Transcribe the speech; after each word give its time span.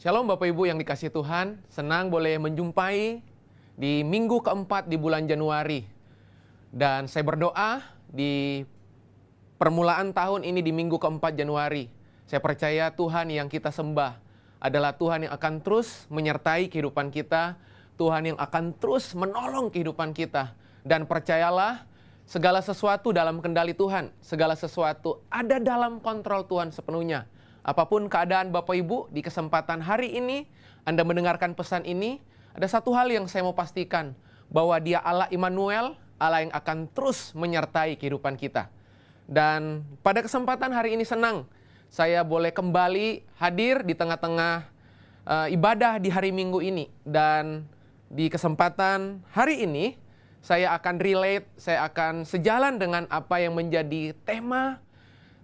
Shalom 0.00 0.32
Bapak 0.32 0.48
Ibu 0.48 0.64
yang 0.64 0.80
dikasih 0.80 1.12
Tuhan, 1.12 1.60
senang 1.68 2.08
boleh 2.08 2.40
menjumpai 2.40 3.20
di 3.76 4.00
minggu 4.00 4.40
keempat 4.40 4.88
di 4.88 4.96
bulan 4.96 5.28
Januari. 5.28 5.84
Dan 6.72 7.04
saya 7.04 7.20
berdoa 7.20 7.84
di 8.08 8.64
permulaan 9.60 10.16
tahun 10.16 10.48
ini 10.48 10.64
di 10.64 10.72
minggu 10.72 10.96
keempat 10.96 11.36
Januari. 11.36 11.92
Saya 12.24 12.40
percaya 12.40 12.88
Tuhan 12.96 13.28
yang 13.28 13.52
kita 13.52 13.68
sembah 13.68 14.16
adalah 14.56 14.96
Tuhan 14.96 15.28
yang 15.28 15.36
akan 15.36 15.60
terus 15.60 16.08
menyertai 16.08 16.72
kehidupan 16.72 17.12
kita, 17.12 17.60
Tuhan 18.00 18.32
yang 18.32 18.38
akan 18.40 18.72
terus 18.80 19.12
menolong 19.12 19.68
kehidupan 19.68 20.16
kita. 20.16 20.56
Dan 20.80 21.04
percayalah, 21.04 21.84
segala 22.24 22.64
sesuatu 22.64 23.12
dalam 23.12 23.44
kendali 23.44 23.76
Tuhan, 23.76 24.16
segala 24.24 24.56
sesuatu 24.56 25.20
ada 25.28 25.60
dalam 25.60 26.00
kontrol 26.00 26.48
Tuhan 26.48 26.72
sepenuhnya. 26.72 27.28
Apa 27.70 27.86
pun 27.86 28.10
keadaan 28.10 28.50
Bapak 28.50 28.74
Ibu 28.74 29.14
di 29.14 29.22
kesempatan 29.22 29.78
hari 29.78 30.18
ini, 30.18 30.42
Anda 30.82 31.06
mendengarkan 31.06 31.54
pesan 31.54 31.86
ini, 31.86 32.18
ada 32.50 32.66
satu 32.66 32.90
hal 32.98 33.06
yang 33.14 33.30
saya 33.30 33.46
mau 33.46 33.54
pastikan, 33.54 34.10
bahwa 34.50 34.74
dia 34.82 34.98
Allah 34.98 35.30
Immanuel, 35.30 35.94
Allah 36.18 36.42
yang 36.42 36.50
akan 36.50 36.90
terus 36.90 37.30
menyertai 37.30 37.94
kehidupan 37.94 38.34
kita. 38.34 38.66
Dan 39.30 39.86
pada 40.02 40.18
kesempatan 40.18 40.74
hari 40.74 40.98
ini 40.98 41.06
senang, 41.06 41.46
saya 41.86 42.26
boleh 42.26 42.50
kembali 42.50 43.22
hadir 43.38 43.86
di 43.86 43.94
tengah-tengah 43.94 44.66
uh, 45.30 45.46
ibadah 45.54 46.02
di 46.02 46.10
hari 46.10 46.34
Minggu 46.34 46.58
ini. 46.66 46.90
Dan 47.06 47.70
di 48.10 48.26
kesempatan 48.26 49.22
hari 49.30 49.62
ini, 49.62 49.94
saya 50.42 50.74
akan 50.74 50.98
relate, 50.98 51.46
saya 51.54 51.86
akan 51.86 52.26
sejalan 52.26 52.82
dengan 52.82 53.06
apa 53.06 53.38
yang 53.38 53.54
menjadi 53.54 54.10
tema 54.26 54.82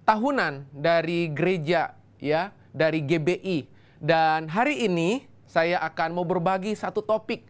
tahunan 0.02 0.66
dari 0.74 1.30
gereja 1.30 1.94
ya 2.20 2.52
dari 2.72 3.04
GBI. 3.04 3.68
Dan 3.96 4.52
hari 4.52 4.84
ini 4.84 5.24
saya 5.48 5.80
akan 5.80 6.16
mau 6.16 6.26
berbagi 6.28 6.76
satu 6.76 7.00
topik, 7.00 7.48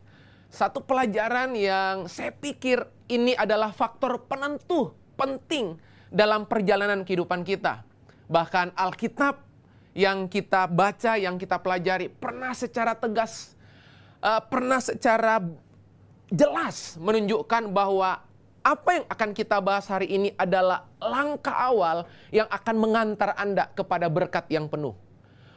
satu 0.52 0.84
pelajaran 0.84 1.56
yang 1.58 2.06
saya 2.06 2.30
pikir 2.30 2.86
ini 3.10 3.34
adalah 3.34 3.74
faktor 3.74 4.22
penentu 4.26 4.94
penting 5.18 5.78
dalam 6.12 6.46
perjalanan 6.46 7.02
kehidupan 7.02 7.42
kita. 7.42 7.82
Bahkan 8.30 8.74
Alkitab 8.78 9.42
yang 9.96 10.28
kita 10.28 10.68
baca, 10.68 11.16
yang 11.16 11.40
kita 11.40 11.56
pelajari 11.58 12.12
pernah 12.12 12.52
secara 12.52 12.92
tegas, 12.92 13.56
uh, 14.20 14.42
pernah 14.44 14.78
secara 14.82 15.40
jelas 16.28 16.98
menunjukkan 16.98 17.70
bahwa 17.70 18.25
apa 18.66 18.98
yang 18.98 19.06
akan 19.06 19.30
kita 19.30 19.62
bahas 19.62 19.86
hari 19.86 20.10
ini 20.10 20.34
adalah 20.34 20.90
langkah 20.98 21.54
awal 21.54 22.02
yang 22.34 22.50
akan 22.50 22.74
mengantar 22.74 23.38
Anda 23.38 23.70
kepada 23.70 24.10
berkat 24.10 24.50
yang 24.50 24.66
penuh. 24.66 24.98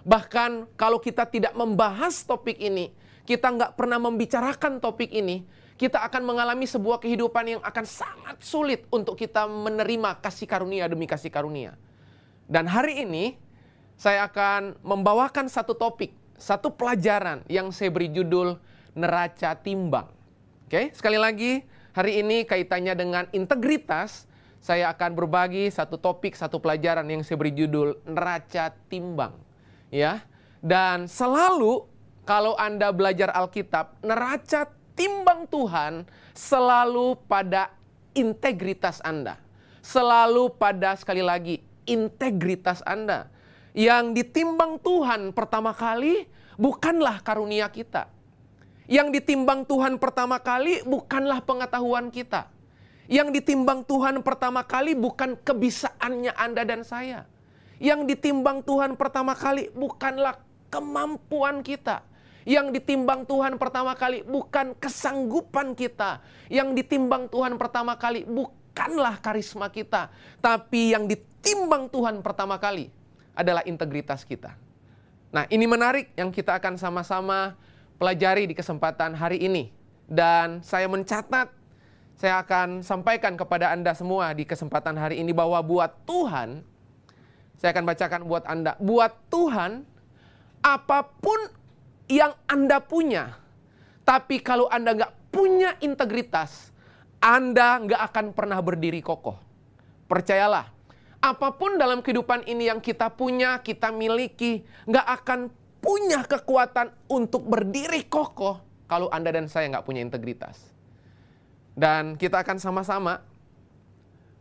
Bahkan 0.05 0.77
kalau 0.77 1.01
kita 1.01 1.25
tidak 1.25 1.57
membahas 1.57 2.21
topik 2.21 2.61
ini, 2.61 2.93
kita 3.25 3.49
nggak 3.49 3.73
pernah 3.73 3.97
membicarakan 3.97 4.77
topik 4.77 5.09
ini, 5.09 5.41
kita 5.73 6.05
akan 6.05 6.21
mengalami 6.21 6.69
sebuah 6.69 7.01
kehidupan 7.01 7.57
yang 7.57 7.61
akan 7.65 7.85
sangat 7.89 8.37
sulit 8.45 8.85
untuk 8.93 9.17
kita 9.17 9.49
menerima 9.49 10.21
kasih 10.21 10.45
karunia 10.45 10.85
demi 10.85 11.09
kasih 11.09 11.33
karunia. 11.33 11.73
Dan 12.45 12.69
hari 12.69 13.01
ini, 13.09 13.41
saya 13.97 14.29
akan 14.29 14.77
membawakan 14.85 15.49
satu 15.49 15.73
topik, 15.73 16.13
satu 16.37 16.69
pelajaran 16.77 17.41
yang 17.49 17.73
saya 17.73 17.89
beri 17.89 18.13
judul 18.13 18.61
Neraca 18.93 19.57
Timbang. 19.57 20.13
Oke, 20.69 20.93
sekali 20.93 21.17
lagi, 21.17 21.65
Hari 21.89 22.21
ini 22.21 22.45
kaitannya 22.45 22.93
dengan 22.93 23.25
integritas, 23.33 24.29
saya 24.61 24.93
akan 24.93 25.17
berbagi 25.17 25.73
satu 25.73 25.97
topik, 25.97 26.37
satu 26.37 26.61
pelajaran 26.61 27.07
yang 27.09 27.25
saya 27.25 27.41
beri 27.41 27.53
judul 27.55 27.97
neraca 28.05 28.69
timbang. 28.91 29.33
Ya. 29.89 30.21
Dan 30.61 31.09
selalu 31.09 31.87
kalau 32.29 32.53
Anda 32.61 32.93
belajar 32.93 33.33
Alkitab, 33.33 34.05
neraca 34.05 34.69
timbang 34.93 35.49
Tuhan 35.49 36.05
selalu 36.37 37.17
pada 37.25 37.73
integritas 38.13 39.01
Anda. 39.01 39.41
Selalu 39.81 40.53
pada 40.61 40.93
sekali 40.93 41.25
lagi 41.25 41.65
integritas 41.89 42.85
Anda. 42.85 43.33
Yang 43.73 44.21
ditimbang 44.21 44.77
Tuhan 44.77 45.33
pertama 45.33 45.73
kali 45.73 46.29
bukanlah 46.53 47.23
karunia 47.25 47.65
kita 47.71 48.18
yang 48.89 49.13
ditimbang 49.13 49.69
Tuhan 49.69 50.01
pertama 50.01 50.41
kali 50.41 50.81
bukanlah 50.81 51.45
pengetahuan 51.45 52.09
kita. 52.09 52.49
Yang 53.05 53.37
ditimbang 53.37 53.85
Tuhan 53.85 54.25
pertama 54.25 54.65
kali 54.65 54.97
bukan 54.97 55.37
kebisaannya 55.37 56.33
Anda 56.33 56.65
dan 56.65 56.81
saya. 56.81 57.29
Yang 57.77 58.17
ditimbang 58.17 58.65
Tuhan 58.65 58.97
pertama 58.97 59.37
kali 59.37 59.69
bukanlah 59.77 60.41
kemampuan 60.73 61.61
kita. 61.61 62.01
Yang 62.49 62.81
ditimbang 62.81 63.29
Tuhan 63.29 63.61
pertama 63.61 63.93
kali 63.93 64.25
bukan 64.25 64.73
kesanggupan 64.81 65.77
kita. 65.77 66.25
Yang 66.49 66.81
ditimbang 66.81 67.29
Tuhan 67.29 67.61
pertama 67.61 67.93
kali 67.93 68.25
bukanlah 68.25 69.21
karisma 69.21 69.69
kita. 69.69 70.09
Tapi 70.41 70.97
yang 70.97 71.05
ditimbang 71.05 71.93
Tuhan 71.93 72.25
pertama 72.25 72.57
kali 72.57 72.89
adalah 73.37 73.61
integritas 73.69 74.25
kita. 74.25 74.57
Nah 75.29 75.45
ini 75.53 75.69
menarik 75.69 76.09
yang 76.17 76.33
kita 76.33 76.57
akan 76.57 76.81
sama-sama 76.81 77.53
pelajari 77.99 78.47
di 78.47 78.55
kesempatan 78.55 79.13
hari 79.13 79.43
ini. 79.43 79.69
Dan 80.09 80.65
saya 80.65 80.89
mencatat, 80.89 81.53
saya 82.17 82.41
akan 82.41 82.81
sampaikan 82.81 83.37
kepada 83.37 83.69
Anda 83.69 83.93
semua 83.93 84.33
di 84.33 84.47
kesempatan 84.47 84.97
hari 84.97 85.21
ini 85.21 85.35
bahwa 85.35 85.61
buat 85.61 85.93
Tuhan, 86.09 86.65
saya 87.59 87.69
akan 87.75 87.85
bacakan 87.85 88.21
buat 88.25 88.43
Anda, 88.49 88.73
buat 88.81 89.13
Tuhan, 89.29 89.85
apa 90.65 91.05
pun 91.21 91.37
yang 92.09 92.33
Anda 92.49 92.81
punya, 92.81 93.37
tapi 94.01 94.41
kalau 94.41 94.65
Anda 94.73 94.97
nggak 94.97 95.13
punya 95.29 95.77
integritas, 95.77 96.73
Anda 97.21 97.77
nggak 97.77 98.01
akan 98.09 98.25
pernah 98.33 98.57
berdiri 98.57 99.05
kokoh. 99.05 99.37
Percayalah, 100.09 100.65
apa 101.21 101.53
pun 101.53 101.77
dalam 101.77 102.01
kehidupan 102.01 102.49
ini 102.49 102.71
yang 102.71 102.81
kita 102.81 103.13
punya, 103.13 103.61
kita 103.61 103.93
miliki, 103.93 104.65
nggak 104.89 105.07
akan 105.21 105.39
punya 105.79 106.23
kekuatan 106.27 106.91
untuk 107.07 107.47
berdiri 107.47 108.05
kokoh 108.07 108.59
kalau 108.87 109.07
Anda 109.11 109.31
dan 109.35 109.47
saya 109.47 109.71
nggak 109.71 109.85
punya 109.87 110.03
integritas. 110.03 110.59
Dan 111.75 112.19
kita 112.19 112.43
akan 112.43 112.59
sama-sama 112.59 113.23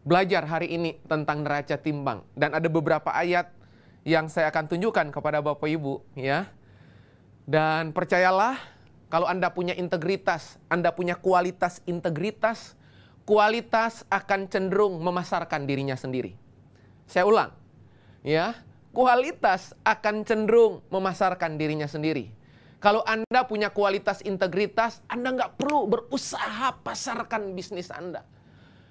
belajar 0.03 0.43
hari 0.49 0.75
ini 0.75 0.99
tentang 1.07 1.47
neraca 1.47 1.79
timbang. 1.79 2.27
Dan 2.35 2.57
ada 2.57 2.67
beberapa 2.67 3.15
ayat 3.15 3.53
yang 4.03 4.27
saya 4.27 4.51
akan 4.51 4.67
tunjukkan 4.67 5.15
kepada 5.15 5.39
Bapak 5.45 5.69
Ibu 5.69 6.03
ya. 6.19 6.51
Dan 7.49 7.95
percayalah 7.95 8.59
kalau 9.09 9.25
Anda 9.25 9.53
punya 9.53 9.73
integritas, 9.73 10.61
Anda 10.69 10.93
punya 10.93 11.17
kualitas 11.17 11.81
integritas, 11.89 12.77
kualitas 13.25 14.05
akan 14.13 14.49
cenderung 14.49 15.01
memasarkan 15.01 15.65
dirinya 15.65 15.97
sendiri. 15.97 16.37
Saya 17.09 17.25
ulang. 17.25 17.53
Ya, 18.27 18.59
kualitas 18.99 19.79
akan 19.87 20.27
cenderung 20.27 20.83
memasarkan 20.91 21.55
dirinya 21.55 21.87
sendiri. 21.87 22.35
Kalau 22.83 23.07
Anda 23.07 23.47
punya 23.47 23.71
kualitas 23.71 24.27
integritas, 24.27 25.07
Anda 25.07 25.39
nggak 25.39 25.55
perlu 25.55 25.87
berusaha 25.87 26.75
pasarkan 26.83 27.55
bisnis 27.55 27.95
Anda. 27.95 28.27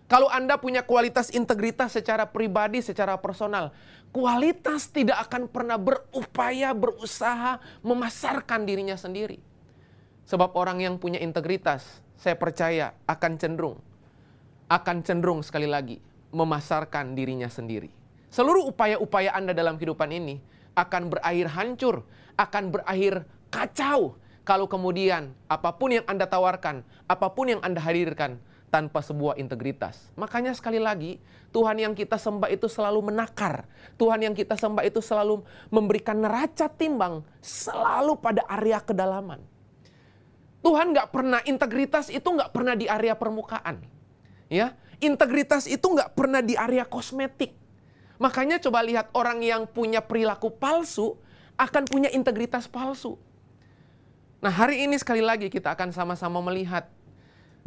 Kalau 0.08 0.32
Anda 0.32 0.56
punya 0.56 0.88
kualitas 0.88 1.28
integritas 1.36 1.92
secara 2.00 2.24
pribadi, 2.24 2.80
secara 2.80 3.20
personal, 3.20 3.76
kualitas 4.16 4.88
tidak 4.88 5.28
akan 5.28 5.52
pernah 5.52 5.76
berupaya, 5.76 6.72
berusaha 6.72 7.60
memasarkan 7.84 8.64
dirinya 8.64 8.96
sendiri. 8.96 9.44
Sebab 10.24 10.56
orang 10.56 10.88
yang 10.88 10.96
punya 10.96 11.20
integritas, 11.20 11.84
saya 12.16 12.40
percaya 12.40 12.96
akan 13.12 13.36
cenderung, 13.36 13.76
akan 14.72 15.04
cenderung 15.04 15.44
sekali 15.44 15.68
lagi 15.68 16.00
memasarkan 16.32 17.12
dirinya 17.12 17.52
sendiri. 17.52 17.97
Seluruh 18.28 18.68
upaya-upaya 18.68 19.32
Anda 19.32 19.56
dalam 19.56 19.80
kehidupan 19.80 20.12
ini 20.12 20.44
akan 20.76 21.10
berakhir 21.10 21.48
hancur, 21.56 21.96
akan 22.38 22.64
berakhir 22.70 23.24
kacau 23.50 24.20
kalau 24.48 24.68
kemudian 24.68 25.36
apa 25.52 25.76
pun 25.76 25.96
yang 25.96 26.06
Anda 26.08 26.28
tawarkan, 26.28 26.84
apa 27.08 27.28
pun 27.34 27.52
yang 27.52 27.62
Anda 27.64 27.84
hadirkan 27.84 28.40
tanpa 28.68 29.00
sebuah 29.00 29.40
integritas. 29.40 30.12
Makanya 30.20 30.52
sekali 30.52 30.78
lagi, 30.78 31.24
Tuhan 31.56 31.80
yang 31.80 31.96
kita 31.96 32.20
sembah 32.20 32.52
itu 32.52 32.68
selalu 32.68 33.12
menakar. 33.12 33.64
Tuhan 33.96 34.20
yang 34.24 34.36
kita 34.36 34.60
sembah 34.60 34.84
itu 34.84 35.00
selalu 35.00 35.42
memberikan 35.72 36.20
neraca 36.20 36.68
timbang 36.68 37.24
selalu 37.40 38.20
pada 38.20 38.44
area 38.52 38.84
kedalaman. 38.84 39.40
Tuhan 40.60 40.92
nggak 40.92 41.10
pernah 41.16 41.40
integritas 41.48 42.12
itu 42.12 42.28
nggak 42.28 42.52
pernah 42.52 42.76
di 42.76 42.92
area 42.92 43.16
permukaan, 43.16 43.80
ya. 44.52 44.76
Integritas 45.00 45.70
itu 45.70 45.86
nggak 45.86 46.18
pernah 46.18 46.44
di 46.44 46.58
area 46.58 46.84
kosmetik. 46.84 47.67
Makanya 48.18 48.58
coba 48.58 48.82
lihat 48.82 49.14
orang 49.14 49.46
yang 49.46 49.70
punya 49.70 50.02
perilaku 50.02 50.50
palsu 50.50 51.18
akan 51.58 51.86
punya 51.86 52.10
integritas 52.10 52.66
palsu. 52.66 53.18
Nah 54.42 54.54
hari 54.54 54.86
ini 54.86 54.98
sekali 54.98 55.22
lagi 55.22 55.50
kita 55.50 55.74
akan 55.74 55.94
sama-sama 55.94 56.42
melihat. 56.42 56.90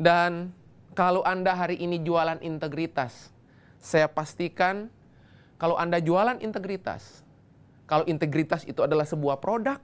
Dan 0.00 0.50
kalau 0.94 1.22
Anda 1.22 1.54
hari 1.54 1.78
ini 1.78 2.02
jualan 2.02 2.42
integritas, 2.42 3.30
saya 3.78 4.10
pastikan 4.10 4.90
kalau 5.60 5.78
Anda 5.78 6.02
jualan 6.02 6.42
integritas, 6.42 7.22
kalau 7.86 8.02
integritas 8.08 8.66
itu 8.66 8.80
adalah 8.82 9.06
sebuah 9.06 9.38
produk, 9.38 9.78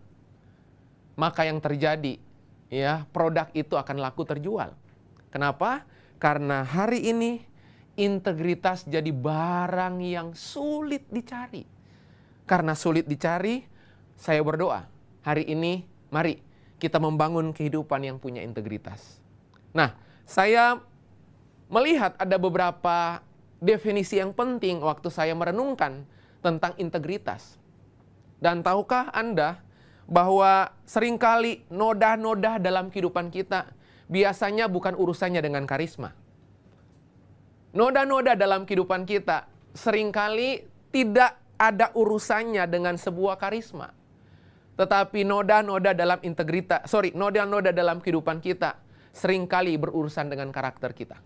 maka 1.15 1.47
yang 1.47 1.63
terjadi 1.63 2.19
ya 2.73 3.07
produk 3.15 3.47
itu 3.55 3.79
akan 3.79 4.03
laku 4.03 4.27
terjual. 4.27 4.75
Kenapa? 5.31 5.87
Karena 6.17 6.65
hari 6.65 7.07
ini 7.13 7.45
integritas 7.97 8.85
jadi 8.85 9.09
barang 9.11 10.01
yang 10.05 10.37
sulit 10.37 11.09
dicari. 11.09 11.65
Karena 12.47 12.77
sulit 12.79 13.09
dicari, 13.11 13.65
saya 14.15 14.41
berdoa 14.41 14.87
hari 15.27 15.49
ini 15.51 15.83
mari 16.15 16.39
kita 16.79 17.03
membangun 17.03 17.51
kehidupan 17.51 18.05
yang 18.07 18.17
punya 18.23 18.45
integritas. 18.45 19.19
Nah, 19.75 19.97
saya 20.23 20.79
melihat 21.67 22.15
ada 22.21 22.37
beberapa 22.39 23.21
definisi 23.59 24.21
yang 24.23 24.31
penting 24.37 24.79
waktu 24.85 25.09
saya 25.11 25.35
merenungkan 25.35 26.07
tentang 26.45 26.77
integritas. 26.79 27.59
Dan 28.39 28.61
tahukah 28.61 29.11
Anda 29.11 29.59
bahwa 30.07 30.71
sering 30.87 31.19
kali 31.19 31.67
noda-noda 31.73 32.63
dalam 32.63 32.93
kehidupan 32.93 33.35
kita 33.35 33.67
biasanya 34.07 34.71
bukan 34.71 34.95
urusannya 34.95 35.43
dengan 35.43 35.67
karisma. 35.67 36.15
Noda-noda 37.77 38.33
dalam 38.33 38.65
kehidupan 38.65 39.05
kita 39.05 39.45
sering 39.77 40.09
kali 40.09 40.65
tidak 40.89 41.37
ada 41.61 41.93
urusannya 41.93 42.65
dengan 42.65 42.97
sebuah 42.97 43.37
karisma. 43.37 43.93
Tetapi 44.81 45.29
noda-noda 45.29 45.93
dalam 45.93 46.17
integritas, 46.25 46.89
sorry, 46.89 47.13
noda-noda 47.13 47.77
dalam 47.77 48.01
kehidupan 48.01 48.41
kita 48.41 48.81
sering 49.13 49.45
kali 49.45 49.77
berurusan 49.77 50.33
dengan 50.33 50.49
karakter 50.53 50.97
kita. 50.97 51.21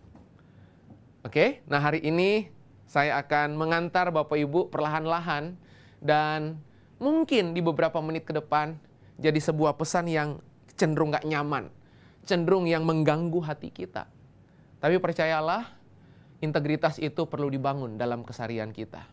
Oke, 1.23 1.63
nah 1.71 1.79
hari 1.79 2.03
ini 2.03 2.51
saya 2.83 3.23
akan 3.23 3.55
mengantar 3.55 4.11
Bapak 4.11 4.35
Ibu 4.35 4.75
perlahan-lahan 4.75 5.55
dan 6.03 6.59
mungkin 6.99 7.55
di 7.55 7.63
beberapa 7.63 8.03
menit 8.03 8.27
ke 8.27 8.35
depan 8.35 8.75
jadi 9.23 9.39
sebuah 9.39 9.79
pesan 9.79 10.11
yang 10.11 10.43
cenderung 10.75 11.15
gak 11.15 11.27
nyaman, 11.27 11.71
cenderung 12.27 12.67
yang 12.67 12.83
mengganggu 12.83 13.39
hati 13.39 13.71
kita. 13.71 14.11
Tapi 14.83 14.97
percayalah, 14.99 15.80
integritas 16.41 16.97
itu 17.01 17.29
perlu 17.29 17.53
dibangun 17.53 18.01
dalam 18.01 18.25
kesarian 18.25 18.73
kita. 18.73 19.05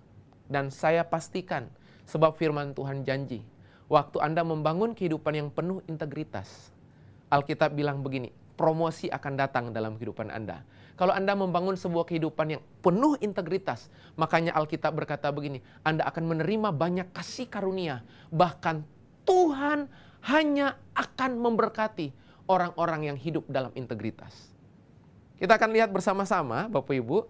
Dan 0.47 0.71
saya 0.71 1.03
pastikan, 1.03 1.68
sebab 2.07 2.35
firman 2.39 2.71
Tuhan 2.71 3.03
janji, 3.03 3.44
waktu 3.91 4.19
Anda 4.24 4.47
membangun 4.47 4.95
kehidupan 4.95 5.33
yang 5.35 5.50
penuh 5.51 5.83
integritas, 5.91 6.71
Alkitab 7.27 7.75
bilang 7.75 8.00
begini, 8.00 8.31
promosi 8.56 9.12
akan 9.12 9.33
datang 9.35 9.65
dalam 9.75 10.00
kehidupan 10.00 10.31
Anda. 10.31 10.63
Kalau 10.97 11.13
Anda 11.13 11.38
membangun 11.38 11.77
sebuah 11.77 12.09
kehidupan 12.09 12.57
yang 12.57 12.63
penuh 12.81 13.19
integritas, 13.21 13.91
makanya 14.18 14.57
Alkitab 14.57 14.97
berkata 14.97 15.30
begini, 15.30 15.62
Anda 15.85 16.07
akan 16.09 16.23
menerima 16.25 16.73
banyak 16.73 17.13
kasih 17.13 17.51
karunia, 17.51 18.01
bahkan 18.33 18.81
Tuhan 19.27 19.91
hanya 20.25 20.80
akan 20.97 21.38
memberkati 21.38 22.09
orang-orang 22.50 23.13
yang 23.13 23.18
hidup 23.19 23.45
dalam 23.45 23.69
integritas. 23.77 24.56
Kita 25.37 25.53
akan 25.57 25.69
lihat 25.69 25.93
bersama-sama, 25.93 26.65
Bapak 26.65 26.97
Ibu, 26.97 27.29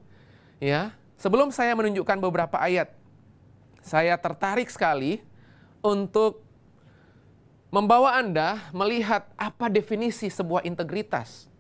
ya. 0.64 0.96
Sebelum 1.20 1.52
saya 1.52 1.76
menunjukkan 1.76 2.18
beberapa 2.24 2.56
ayat, 2.56 2.94
saya 3.84 4.16
tertarik 4.16 4.72
sekali 4.72 5.20
untuk 5.84 6.40
membawa 7.68 8.16
Anda 8.16 8.72
melihat 8.72 9.28
apa 9.36 9.68
definisi 9.68 10.32
sebuah 10.32 10.64
integritas. 10.64 11.52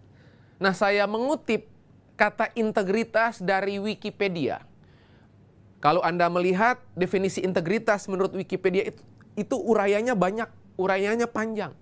Nah, 0.55 0.71
saya 0.71 1.03
mengutip 1.03 1.67
kata 2.15 2.49
integritas 2.55 3.43
dari 3.43 3.77
Wikipedia. 3.77 4.63
Kalau 5.77 6.01
Anda 6.01 6.31
melihat 6.31 6.81
definisi 6.97 7.43
integritas 7.45 8.09
menurut 8.09 8.33
Wikipedia 8.33 8.89
itu, 8.89 9.03
itu 9.37 9.55
urayanya 9.59 10.17
banyak, 10.17 10.49
urayanya 10.79 11.29
panjang. 11.29 11.75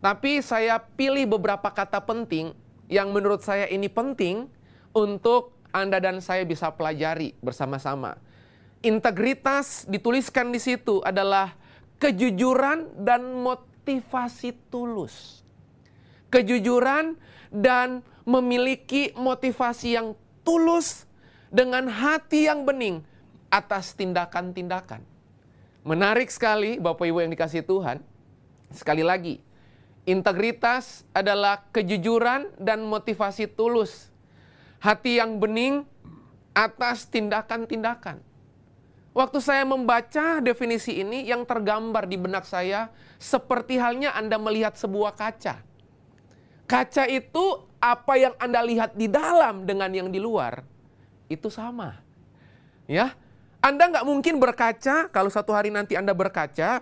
Tapi 0.00 0.40
saya 0.40 0.80
pilih 0.80 1.28
beberapa 1.28 1.68
kata 1.68 2.00
penting 2.02 2.56
yang 2.92 3.08
menurut 3.16 3.40
saya 3.40 3.64
ini 3.72 3.88
penting 3.88 4.52
untuk 4.92 5.56
Anda 5.72 5.96
dan 5.96 6.20
saya 6.20 6.44
bisa 6.44 6.68
pelajari 6.76 7.32
bersama-sama. 7.40 8.20
Integritas 8.84 9.88
dituliskan 9.88 10.52
di 10.52 10.60
situ 10.60 11.00
adalah 11.00 11.56
kejujuran 11.96 13.00
dan 13.00 13.40
motivasi 13.40 14.52
tulus. 14.68 15.40
Kejujuran 16.28 17.16
dan 17.48 18.04
memiliki 18.28 19.16
motivasi 19.16 19.96
yang 19.96 20.12
tulus 20.44 21.08
dengan 21.48 21.88
hati 21.88 22.52
yang 22.52 22.68
bening 22.68 23.00
atas 23.48 23.96
tindakan-tindakan. 23.96 25.00
Menarik 25.82 26.28
sekali 26.28 26.76
Bapak 26.76 27.08
Ibu 27.08 27.24
yang 27.24 27.32
dikasih 27.32 27.64
Tuhan. 27.64 28.04
Sekali 28.72 29.04
lagi, 29.04 29.40
integritas 30.08 31.06
adalah 31.14 31.62
kejujuran 31.70 32.50
dan 32.58 32.82
motivasi 32.86 33.46
tulus. 33.50 34.10
Hati 34.82 35.22
yang 35.22 35.38
bening 35.38 35.86
atas 36.52 37.06
tindakan-tindakan. 37.06 38.18
Waktu 39.12 39.38
saya 39.44 39.62
membaca 39.68 40.40
definisi 40.40 41.04
ini 41.04 41.28
yang 41.28 41.44
tergambar 41.44 42.08
di 42.08 42.16
benak 42.16 42.48
saya 42.48 42.88
seperti 43.20 43.76
halnya 43.76 44.16
Anda 44.16 44.40
melihat 44.40 44.74
sebuah 44.74 45.12
kaca. 45.14 45.60
Kaca 46.64 47.04
itu 47.06 47.44
apa 47.76 48.14
yang 48.16 48.34
Anda 48.40 48.64
lihat 48.64 48.96
di 48.96 49.06
dalam 49.12 49.68
dengan 49.68 49.92
yang 49.92 50.08
di 50.08 50.16
luar 50.16 50.64
itu 51.28 51.52
sama. 51.52 52.00
Ya, 52.88 53.12
Anda 53.60 53.92
nggak 53.92 54.06
mungkin 54.08 54.40
berkaca 54.40 55.12
kalau 55.12 55.28
satu 55.28 55.52
hari 55.52 55.68
nanti 55.68 55.92
Anda 55.92 56.16
berkaca, 56.16 56.80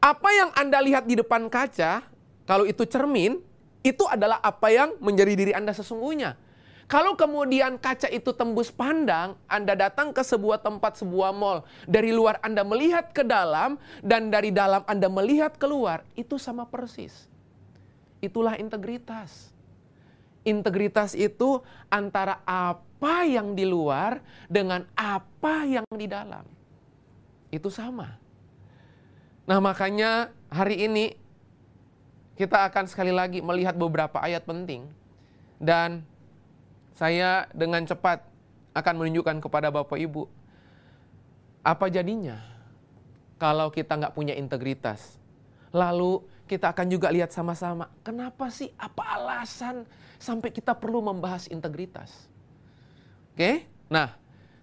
apa 0.00 0.28
yang 0.36 0.52
Anda 0.52 0.78
lihat 0.84 1.08
di 1.08 1.16
depan 1.16 1.48
kaca, 1.48 2.04
kalau 2.50 2.66
itu 2.66 2.82
cermin, 2.82 3.38
itu 3.86 4.02
adalah 4.10 4.42
apa 4.42 4.74
yang 4.74 4.98
menjadi 4.98 5.38
diri 5.38 5.52
Anda 5.54 5.70
sesungguhnya. 5.70 6.34
Kalau 6.90 7.14
kemudian 7.14 7.78
kaca 7.78 8.10
itu 8.10 8.34
tembus 8.34 8.74
pandang, 8.74 9.38
Anda 9.46 9.78
datang 9.78 10.10
ke 10.10 10.26
sebuah 10.26 10.58
tempat, 10.58 10.98
sebuah 10.98 11.30
mall. 11.30 11.62
Dari 11.86 12.10
luar 12.10 12.42
Anda 12.42 12.66
melihat 12.66 13.14
ke 13.14 13.22
dalam, 13.22 13.78
dan 14.02 14.34
dari 14.34 14.50
dalam 14.50 14.82
Anda 14.90 15.06
melihat 15.06 15.54
keluar, 15.62 16.02
itu 16.18 16.42
sama 16.42 16.66
persis. 16.66 17.30
Itulah 18.18 18.58
integritas. 18.58 19.54
Integritas 20.42 21.14
itu 21.14 21.62
antara 21.86 22.42
apa 22.42 23.30
yang 23.30 23.54
di 23.54 23.62
luar 23.62 24.18
dengan 24.50 24.82
apa 24.98 25.62
yang 25.70 25.86
di 25.94 26.10
dalam. 26.10 26.42
Itu 27.54 27.70
sama. 27.70 28.18
Nah, 29.46 29.62
makanya 29.62 30.34
hari 30.50 30.90
ini 30.90 31.29
kita 32.40 32.64
akan 32.72 32.88
sekali 32.88 33.12
lagi 33.12 33.44
melihat 33.44 33.76
beberapa 33.76 34.16
ayat 34.16 34.48
penting 34.48 34.88
dan 35.60 36.08
saya 36.96 37.44
dengan 37.52 37.84
cepat 37.84 38.24
akan 38.72 38.94
menunjukkan 38.96 39.44
kepada 39.44 39.68
Bapak 39.68 40.00
Ibu 40.00 40.24
apa 41.60 41.92
jadinya 41.92 42.40
kalau 43.36 43.68
kita 43.68 43.96
nggak 43.96 44.16
punya 44.16 44.32
integritas. 44.32 45.20
Lalu 45.72 46.24
kita 46.48 46.72
akan 46.72 46.86
juga 46.88 47.12
lihat 47.12 47.30
sama-sama, 47.30 47.92
kenapa 48.02 48.50
sih, 48.50 48.72
apa 48.74 49.06
alasan 49.06 49.86
sampai 50.18 50.50
kita 50.50 50.74
perlu 50.74 50.98
membahas 50.98 51.46
integritas? 51.46 52.26
Oke, 53.32 53.70
nah 53.86 54.18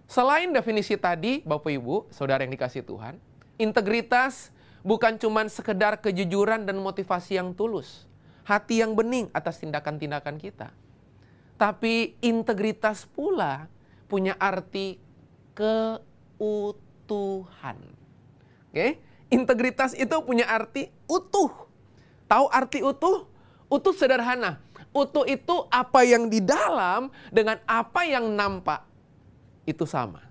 selain 0.10 0.52
definisi 0.52 1.00
tadi, 1.00 1.40
Bapak 1.46 1.72
Ibu, 1.72 2.12
Saudara 2.12 2.44
yang 2.44 2.52
dikasih 2.52 2.84
Tuhan, 2.84 3.16
integritas 3.56 4.52
bukan 4.88 5.20
cuma 5.20 5.44
sekedar 5.52 6.00
kejujuran 6.00 6.64
dan 6.64 6.80
motivasi 6.80 7.36
yang 7.36 7.52
tulus, 7.52 8.08
hati 8.48 8.80
yang 8.80 8.96
bening 8.96 9.28
atas 9.36 9.60
tindakan-tindakan 9.60 10.40
kita. 10.40 10.72
Tapi 11.60 12.16
integritas 12.24 13.04
pula 13.04 13.68
punya 14.08 14.40
arti 14.40 14.96
keutuhan. 15.52 16.40
Oke, 18.72 19.04
integritas 19.28 19.92
itu 19.92 20.16
punya 20.24 20.48
arti 20.48 20.88
utuh. 21.12 21.68
Tahu 22.32 22.48
arti 22.48 22.80
utuh? 22.80 23.28
Utuh 23.68 23.92
sederhana. 23.92 24.64
Utuh 24.96 25.28
itu 25.28 25.68
apa 25.68 26.08
yang 26.08 26.32
di 26.32 26.40
dalam 26.40 27.12
dengan 27.28 27.60
apa 27.68 28.08
yang 28.08 28.32
nampak. 28.32 28.88
Itu 29.68 29.84
sama. 29.84 30.24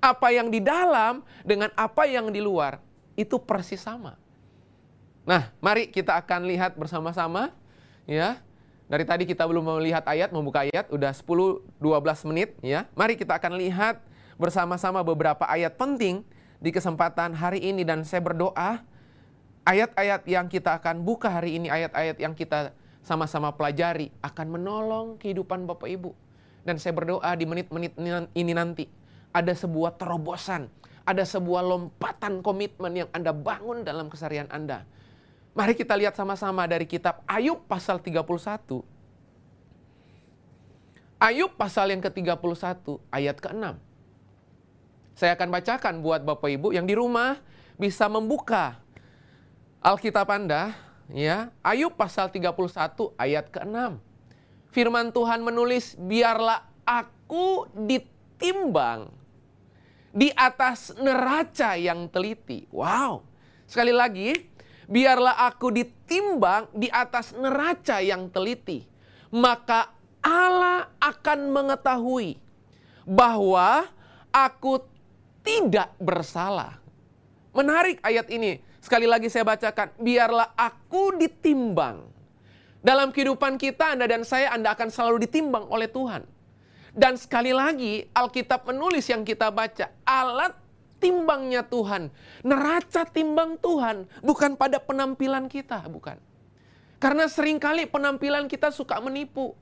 Apa 0.00 0.32
yang 0.32 0.48
di 0.48 0.64
dalam 0.64 1.20
dengan 1.44 1.68
apa 1.76 2.08
yang 2.08 2.32
di 2.32 2.40
luar. 2.40 2.89
Itu 3.20 3.36
persis 3.36 3.84
sama. 3.84 4.16
Nah, 5.28 5.52
mari 5.60 5.92
kita 5.92 6.16
akan 6.16 6.48
lihat 6.48 6.80
bersama-sama. 6.80 7.52
Ya, 8.08 8.40
dari 8.88 9.04
tadi 9.04 9.28
kita 9.28 9.44
belum 9.44 9.76
melihat 9.76 10.08
ayat, 10.08 10.32
membuka 10.32 10.64
ayat, 10.64 10.88
udah 10.88 11.12
10-12 11.12 12.24
menit. 12.32 12.56
ya. 12.64 12.88
Mari 12.96 13.20
kita 13.20 13.36
akan 13.36 13.60
lihat 13.60 14.00
bersama-sama 14.40 15.04
beberapa 15.04 15.44
ayat 15.44 15.76
penting 15.76 16.24
di 16.58 16.72
kesempatan 16.72 17.36
hari 17.36 17.60
ini. 17.60 17.84
Dan 17.84 18.02
saya 18.08 18.24
berdoa 18.24 18.80
ayat-ayat 19.68 20.24
yang 20.24 20.48
kita 20.48 20.80
akan 20.80 21.04
buka 21.04 21.28
hari 21.28 21.60
ini, 21.60 21.68
ayat-ayat 21.68 22.16
yang 22.18 22.32
kita 22.32 22.72
sama-sama 23.04 23.52
pelajari 23.52 24.10
akan 24.24 24.58
menolong 24.58 25.06
kehidupan 25.20 25.68
Bapak 25.68 25.86
Ibu. 25.86 26.10
Dan 26.64 26.80
saya 26.80 26.96
berdoa 26.96 27.30
di 27.36 27.44
menit-menit 27.46 27.94
ini 28.34 28.52
nanti 28.52 28.84
ada 29.30 29.54
sebuah 29.54 29.94
terobosan, 29.96 30.66
ada 31.10 31.26
sebuah 31.26 31.66
lompatan 31.66 32.38
komitmen 32.38 33.02
yang 33.02 33.10
Anda 33.10 33.34
bangun 33.34 33.82
dalam 33.82 34.06
kesarian 34.06 34.46
Anda. 34.46 34.86
Mari 35.58 35.74
kita 35.74 35.98
lihat 35.98 36.14
sama-sama 36.14 36.62
dari 36.70 36.86
kitab 36.86 37.26
Ayub 37.26 37.66
pasal 37.66 37.98
31. 37.98 38.22
Ayub 41.18 41.50
pasal 41.58 41.90
yang 41.90 41.98
ke-31 41.98 42.38
ayat 43.10 43.36
ke-6. 43.42 43.74
Saya 45.18 45.34
akan 45.34 45.48
bacakan 45.50 45.94
buat 46.00 46.22
Bapak 46.22 46.48
Ibu 46.48 46.70
yang 46.70 46.86
di 46.86 46.94
rumah 46.94 47.42
bisa 47.74 48.06
membuka 48.06 48.78
Alkitab 49.82 50.30
Anda 50.30 50.78
ya. 51.10 51.50
Ayub 51.66 51.98
pasal 51.98 52.30
31 52.30 52.54
ayat 53.18 53.50
ke-6. 53.50 53.98
Firman 54.70 55.10
Tuhan 55.10 55.42
menulis, 55.42 55.98
"Biarlah 55.98 56.62
aku 56.86 57.66
ditimbang 57.74 59.19
di 60.10 60.30
atas 60.34 60.94
neraca 60.98 61.78
yang 61.78 62.10
teliti." 62.10 62.66
Wow. 62.74 63.24
Sekali 63.70 63.94
lagi, 63.94 64.34
biarlah 64.90 65.46
aku 65.46 65.70
ditimbang 65.70 66.66
di 66.74 66.90
atas 66.90 67.30
neraca 67.38 68.02
yang 68.02 68.26
teliti. 68.34 68.82
Maka 69.30 69.94
Allah 70.20 70.90
akan 70.98 71.54
mengetahui 71.54 72.36
bahwa 73.06 73.86
aku 74.34 74.82
tidak 75.42 75.94
bersalah. 75.98 76.78
Menarik 77.50 77.98
ayat 78.04 78.30
ini. 78.30 78.62
Sekali 78.80 79.04
lagi 79.04 79.28
saya 79.28 79.44
bacakan, 79.44 79.92
biarlah 80.00 80.56
aku 80.56 81.18
ditimbang. 81.18 82.06
Dalam 82.80 83.12
kehidupan 83.12 83.60
kita 83.60 83.92
Anda 83.92 84.08
dan 84.08 84.24
saya 84.24 84.56
Anda 84.56 84.72
akan 84.72 84.88
selalu 84.88 85.28
ditimbang 85.28 85.68
oleh 85.68 85.84
Tuhan. 85.84 86.24
Dan 86.90 87.14
sekali 87.14 87.54
lagi 87.54 88.06
Alkitab 88.10 88.66
menulis 88.66 89.06
yang 89.06 89.22
kita 89.22 89.50
baca, 89.54 89.90
alat 90.02 90.54
timbangnya 90.98 91.62
Tuhan, 91.64 92.10
neraca 92.42 93.02
timbang 93.08 93.56
Tuhan 93.58 94.10
bukan 94.20 94.58
pada 94.58 94.82
penampilan 94.82 95.46
kita, 95.46 95.86
bukan. 95.86 96.18
Karena 97.00 97.24
sering 97.30 97.56
kali 97.56 97.88
penampilan 97.88 98.44
kita 98.50 98.68
suka 98.68 99.00
menipu. 99.00 99.56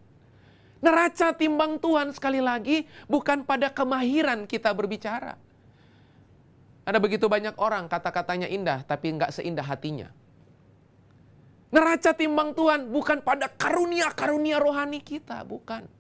Neraca 0.83 1.35
timbang 1.35 1.79
Tuhan 1.79 2.11
sekali 2.15 2.43
lagi 2.43 2.87
bukan 3.07 3.47
pada 3.47 3.71
kemahiran 3.71 4.47
kita 4.47 4.75
berbicara. 4.75 5.39
Ada 6.89 6.99
begitu 6.99 7.29
banyak 7.29 7.55
orang 7.61 7.87
kata-katanya 7.87 8.49
indah 8.51 8.83
tapi 8.83 9.15
nggak 9.15 9.31
seindah 9.31 9.67
hatinya. 9.67 10.11
Neraca 11.69 12.17
timbang 12.17 12.57
Tuhan 12.57 12.89
bukan 12.89 13.21
pada 13.21 13.47
karunia-karunia 13.53 14.57
rohani 14.57 15.05
kita, 15.05 15.45
bukan. 15.45 15.98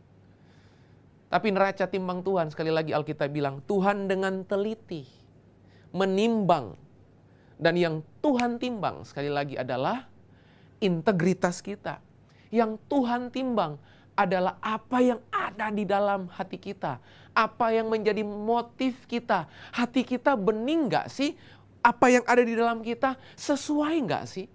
Tapi 1.28 1.52
neraca 1.52 1.84
timbang 1.84 2.24
Tuhan, 2.24 2.48
sekali 2.48 2.72
lagi 2.72 2.96
Alkitab 2.96 3.28
bilang, 3.28 3.60
Tuhan 3.68 4.08
dengan 4.08 4.44
teliti 4.48 5.04
menimbang. 5.92 6.76
Dan 7.58 7.74
yang 7.74 7.94
Tuhan 8.22 8.56
timbang, 8.56 9.02
sekali 9.02 9.28
lagi 9.28 9.58
adalah 9.58 10.06
integritas 10.78 11.58
kita. 11.58 11.98
Yang 12.48 12.80
Tuhan 12.88 13.28
timbang 13.28 13.76
adalah 14.14 14.56
apa 14.62 14.98
yang 15.02 15.20
ada 15.28 15.68
di 15.68 15.84
dalam 15.84 16.30
hati 16.32 16.56
kita. 16.56 17.02
Apa 17.34 17.74
yang 17.74 17.90
menjadi 17.90 18.22
motif 18.24 19.04
kita. 19.10 19.50
Hati 19.74 20.06
kita 20.06 20.38
bening 20.38 20.88
gak 20.88 21.10
sih? 21.10 21.34
Apa 21.82 22.10
yang 22.10 22.24
ada 22.24 22.42
di 22.42 22.54
dalam 22.54 22.80
kita 22.80 23.18
sesuai 23.34 23.94
gak 24.06 24.24
sih? 24.26 24.46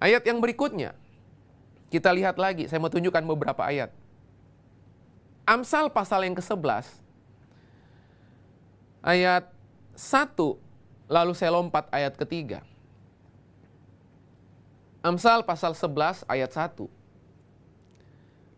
Ayat 0.00 0.24
yang 0.24 0.40
berikutnya. 0.40 0.96
Kita 1.92 2.08
lihat 2.14 2.40
lagi, 2.40 2.66
saya 2.72 2.80
mau 2.80 2.88
tunjukkan 2.88 3.24
beberapa 3.28 3.62
ayat. 3.68 3.99
Amsal 5.50 5.90
pasal 5.90 6.30
yang 6.30 6.38
ke-11. 6.38 6.86
Ayat 9.02 9.50
1, 9.98 10.38
lalu 11.10 11.32
saya 11.34 11.50
lompat 11.50 11.90
ayat 11.90 12.14
ketiga. 12.14 12.62
Amsal 15.02 15.42
pasal 15.42 15.74
11 15.74 16.22
ayat 16.30 16.54
1. 16.54 16.86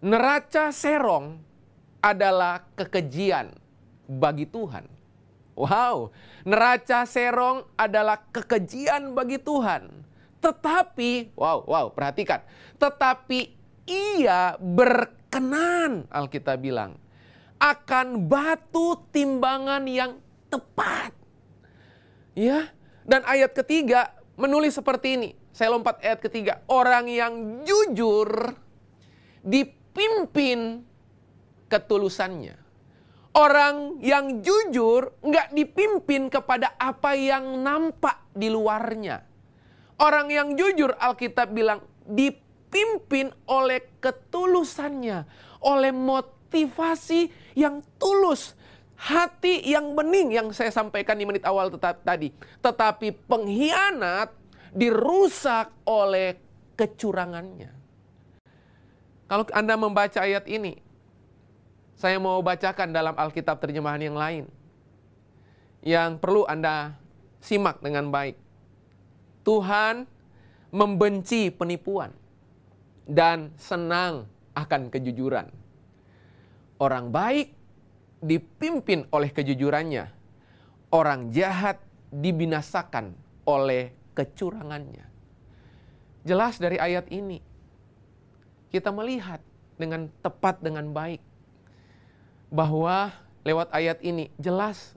Neraca 0.04 0.68
serong 0.68 1.40
adalah 2.04 2.68
kekejian 2.76 3.56
bagi 4.04 4.44
Tuhan. 4.44 4.84
Wow, 5.56 6.12
neraca 6.44 7.08
serong 7.08 7.72
adalah 7.72 8.20
kekejian 8.36 9.16
bagi 9.16 9.40
Tuhan. 9.40 10.04
Tetapi, 10.44 11.32
wow, 11.40 11.64
wow, 11.64 11.88
perhatikan. 11.88 12.44
Tetapi 12.76 13.48
ia 13.88 14.60
berkenan, 15.32 16.04
Alkitab 16.12 16.60
bilang, 16.60 17.00
akan 17.56 18.28
batu 18.28 19.00
timbangan 19.08 19.80
yang 19.88 20.20
tepat. 20.52 21.16
Ya, 22.36 22.68
dan 23.08 23.24
ayat 23.24 23.56
ketiga 23.56 24.12
menulis 24.36 24.76
seperti 24.76 25.16
ini. 25.16 25.30
Saya 25.56 25.72
lompat 25.72 26.04
ayat 26.04 26.20
ketiga. 26.20 26.60
Orang 26.68 27.08
yang 27.08 27.64
jujur 27.64 28.56
di 29.40 29.64
dipimpin 29.92 30.88
ketulusannya. 31.68 32.56
Orang 33.36 34.00
yang 34.00 34.40
jujur 34.40 35.12
nggak 35.20 35.52
dipimpin 35.52 36.32
kepada 36.32 36.72
apa 36.80 37.12
yang 37.12 37.60
nampak 37.60 38.24
di 38.32 38.48
luarnya. 38.48 39.20
Orang 40.00 40.32
yang 40.32 40.56
jujur 40.56 40.96
Alkitab 40.96 41.52
bilang 41.52 41.84
dipimpin 42.08 42.41
oleh 43.52 43.84
ketulusannya, 44.00 45.28
oleh 45.60 45.92
motivasi 45.92 47.28
yang 47.52 47.84
tulus, 48.00 48.56
hati 48.96 49.60
yang 49.68 49.92
bening 49.92 50.32
yang 50.32 50.48
saya 50.56 50.72
sampaikan 50.72 51.18
di 51.18 51.28
menit 51.28 51.44
awal 51.44 51.68
tetap 51.68 52.00
tadi. 52.00 52.32
Tetapi 52.64 53.12
pengkhianat 53.28 54.32
dirusak 54.72 55.70
oleh 55.84 56.40
kecurangannya. 56.78 57.70
Kalau 59.28 59.44
Anda 59.52 59.74
membaca 59.76 60.20
ayat 60.20 60.44
ini, 60.48 60.76
saya 61.96 62.20
mau 62.20 62.40
bacakan 62.40 62.92
dalam 62.92 63.16
Alkitab 63.16 63.60
terjemahan 63.60 64.00
yang 64.00 64.16
lain. 64.16 64.44
Yang 65.82 66.20
perlu 66.20 66.44
Anda 66.48 66.96
simak 67.42 67.80
dengan 67.80 68.08
baik. 68.12 68.36
Tuhan 69.42 70.06
membenci 70.70 71.50
penipuan 71.50 72.21
dan 73.06 73.50
senang 73.58 74.28
akan 74.54 74.92
kejujuran. 74.92 75.48
Orang 76.78 77.14
baik 77.14 77.54
dipimpin 78.22 79.06
oleh 79.10 79.30
kejujurannya. 79.30 80.10
Orang 80.92 81.32
jahat 81.32 81.80
dibinasakan 82.12 83.16
oleh 83.48 83.96
kecurangannya. 84.12 85.08
Jelas 86.22 86.60
dari 86.60 86.78
ayat 86.78 87.08
ini, 87.10 87.42
kita 88.70 88.94
melihat 88.94 89.40
dengan 89.80 90.06
tepat 90.22 90.60
dengan 90.62 90.92
baik 90.94 91.18
bahwa 92.52 93.10
lewat 93.42 93.72
ayat 93.72 93.98
ini 94.04 94.28
jelas 94.36 94.94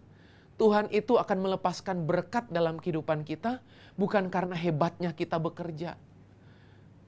Tuhan 0.56 0.88
itu 0.92 1.20
akan 1.20 1.38
melepaskan 1.44 2.08
berkat 2.08 2.48
dalam 2.48 2.80
kehidupan 2.80 3.28
kita 3.28 3.60
bukan 4.00 4.32
karena 4.32 4.56
hebatnya 4.56 5.12
kita 5.12 5.36
bekerja. 5.36 6.00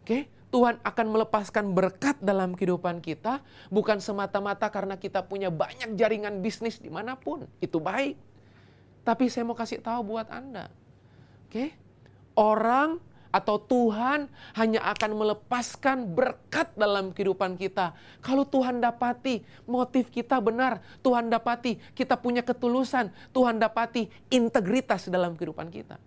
Oke, 0.03 0.27
Tuhan 0.47 0.79
akan 0.79 1.05
melepaskan 1.11 1.75
berkat 1.75 2.15
dalam 2.23 2.55
kehidupan 2.55 3.03
kita 3.03 3.43
bukan 3.67 3.99
semata-mata 3.99 4.71
karena 4.71 4.95
kita 4.95 5.19
punya 5.27 5.51
banyak 5.51 5.99
jaringan 5.99 6.39
bisnis 6.39 6.79
di 6.79 6.87
mana 6.87 7.19
pun. 7.19 7.43
Itu 7.59 7.83
baik. 7.83 8.15
Tapi 9.03 9.27
saya 9.27 9.43
mau 9.43 9.55
kasih 9.55 9.83
tahu 9.83 10.15
buat 10.15 10.27
Anda. 10.31 10.71
Oke, 11.47 11.75
orang 12.35 12.99
atau 13.31 13.59
Tuhan 13.59 14.31
hanya 14.55 14.81
akan 14.87 15.11
melepaskan 15.13 16.15
berkat 16.15 16.71
dalam 16.79 17.11
kehidupan 17.11 17.59
kita. 17.59 17.93
Kalau 18.23 18.47
Tuhan 18.47 18.79
dapati 18.79 19.43
motif 19.67 20.09
kita 20.09 20.39
benar, 20.39 20.79
Tuhan 21.03 21.27
dapati 21.27 21.79
kita 21.91 22.15
punya 22.17 22.41
ketulusan, 22.41 23.11
Tuhan 23.35 23.59
dapati 23.59 24.07
integritas 24.31 25.11
dalam 25.11 25.35
kehidupan 25.35 25.67
kita. 25.69 25.99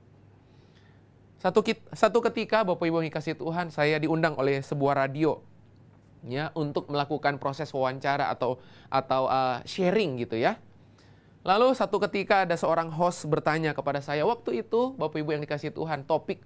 Satu, 1.40 1.64
satu 1.96 2.20
ketika 2.28 2.60
Bapak 2.68 2.84
Ibu 2.84 3.00
yang 3.00 3.08
kasih 3.08 3.32
Tuhan, 3.32 3.72
saya 3.72 3.96
diundang 3.96 4.36
oleh 4.36 4.60
sebuah 4.60 5.08
radio 5.08 5.40
ya 6.20 6.52
untuk 6.52 6.92
melakukan 6.92 7.40
proses 7.40 7.72
wawancara 7.72 8.28
atau 8.28 8.60
atau 8.92 9.24
uh, 9.24 9.64
sharing 9.64 10.20
gitu 10.20 10.36
ya. 10.36 10.60
Lalu 11.40 11.72
satu 11.72 11.96
ketika 11.96 12.44
ada 12.44 12.52
seorang 12.60 12.92
host 12.92 13.24
bertanya 13.24 13.72
kepada 13.72 14.04
saya, 14.04 14.28
waktu 14.28 14.60
itu 14.60 14.92
Bapak 15.00 15.16
Ibu 15.16 15.32
yang 15.32 15.42
dikasih 15.48 15.72
Tuhan, 15.72 16.04
topik 16.04 16.44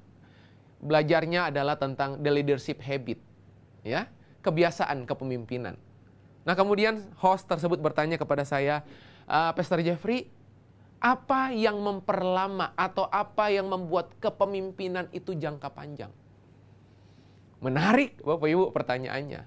belajarnya 0.79 1.51
adalah 1.51 1.75
tentang 1.75 2.23
the 2.23 2.31
leadership 2.31 2.79
habit, 2.79 3.19
ya, 3.83 4.07
kebiasaan 4.47 5.11
kepemimpinan. 5.11 5.75
Nah, 6.47 6.55
kemudian 6.55 7.11
host 7.19 7.51
tersebut 7.51 7.83
bertanya 7.83 8.15
kepada 8.15 8.47
saya, 8.47 8.87
uh, 9.27 9.51
Pastor 9.59 9.83
Jeffrey, 9.83 10.31
apa 11.05 11.53
yang 11.53 11.77
memperlama 11.85 12.73
atau 12.73 13.05
apa 13.13 13.53
yang 13.53 13.69
membuat 13.69 14.17
kepemimpinan 14.25 15.13
itu 15.13 15.37
jangka 15.37 15.69
panjang? 15.69 16.09
Menarik, 17.61 18.25
Bapak 18.25 18.49
Ibu, 18.49 18.73
pertanyaannya. 18.73 19.45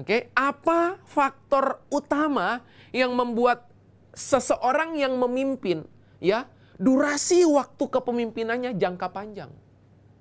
Oke, 0.00 0.32
apa 0.32 0.96
faktor 1.04 1.84
utama 1.92 2.64
yang 2.96 3.12
membuat 3.12 3.68
seseorang 4.16 4.96
yang 4.96 5.20
memimpin, 5.20 5.84
ya, 6.24 6.48
durasi 6.80 7.44
waktu 7.44 7.84
kepemimpinannya 7.84 8.72
jangka 8.80 9.12
panjang? 9.12 9.52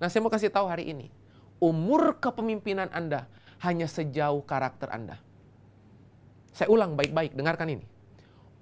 Nah, 0.03 0.07
saya 0.11 0.19
mau 0.19 0.33
kasih 0.33 0.51
tahu 0.51 0.67
hari 0.67 0.91
ini, 0.91 1.07
umur 1.63 2.19
kepemimpinan 2.19 2.91
Anda 2.91 3.31
hanya 3.63 3.87
sejauh 3.87 4.43
karakter 4.43 4.91
Anda. 4.91 5.15
Saya 6.51 6.67
ulang 6.67 6.99
baik-baik, 6.99 7.37
dengarkan 7.37 7.71
ini. 7.71 7.85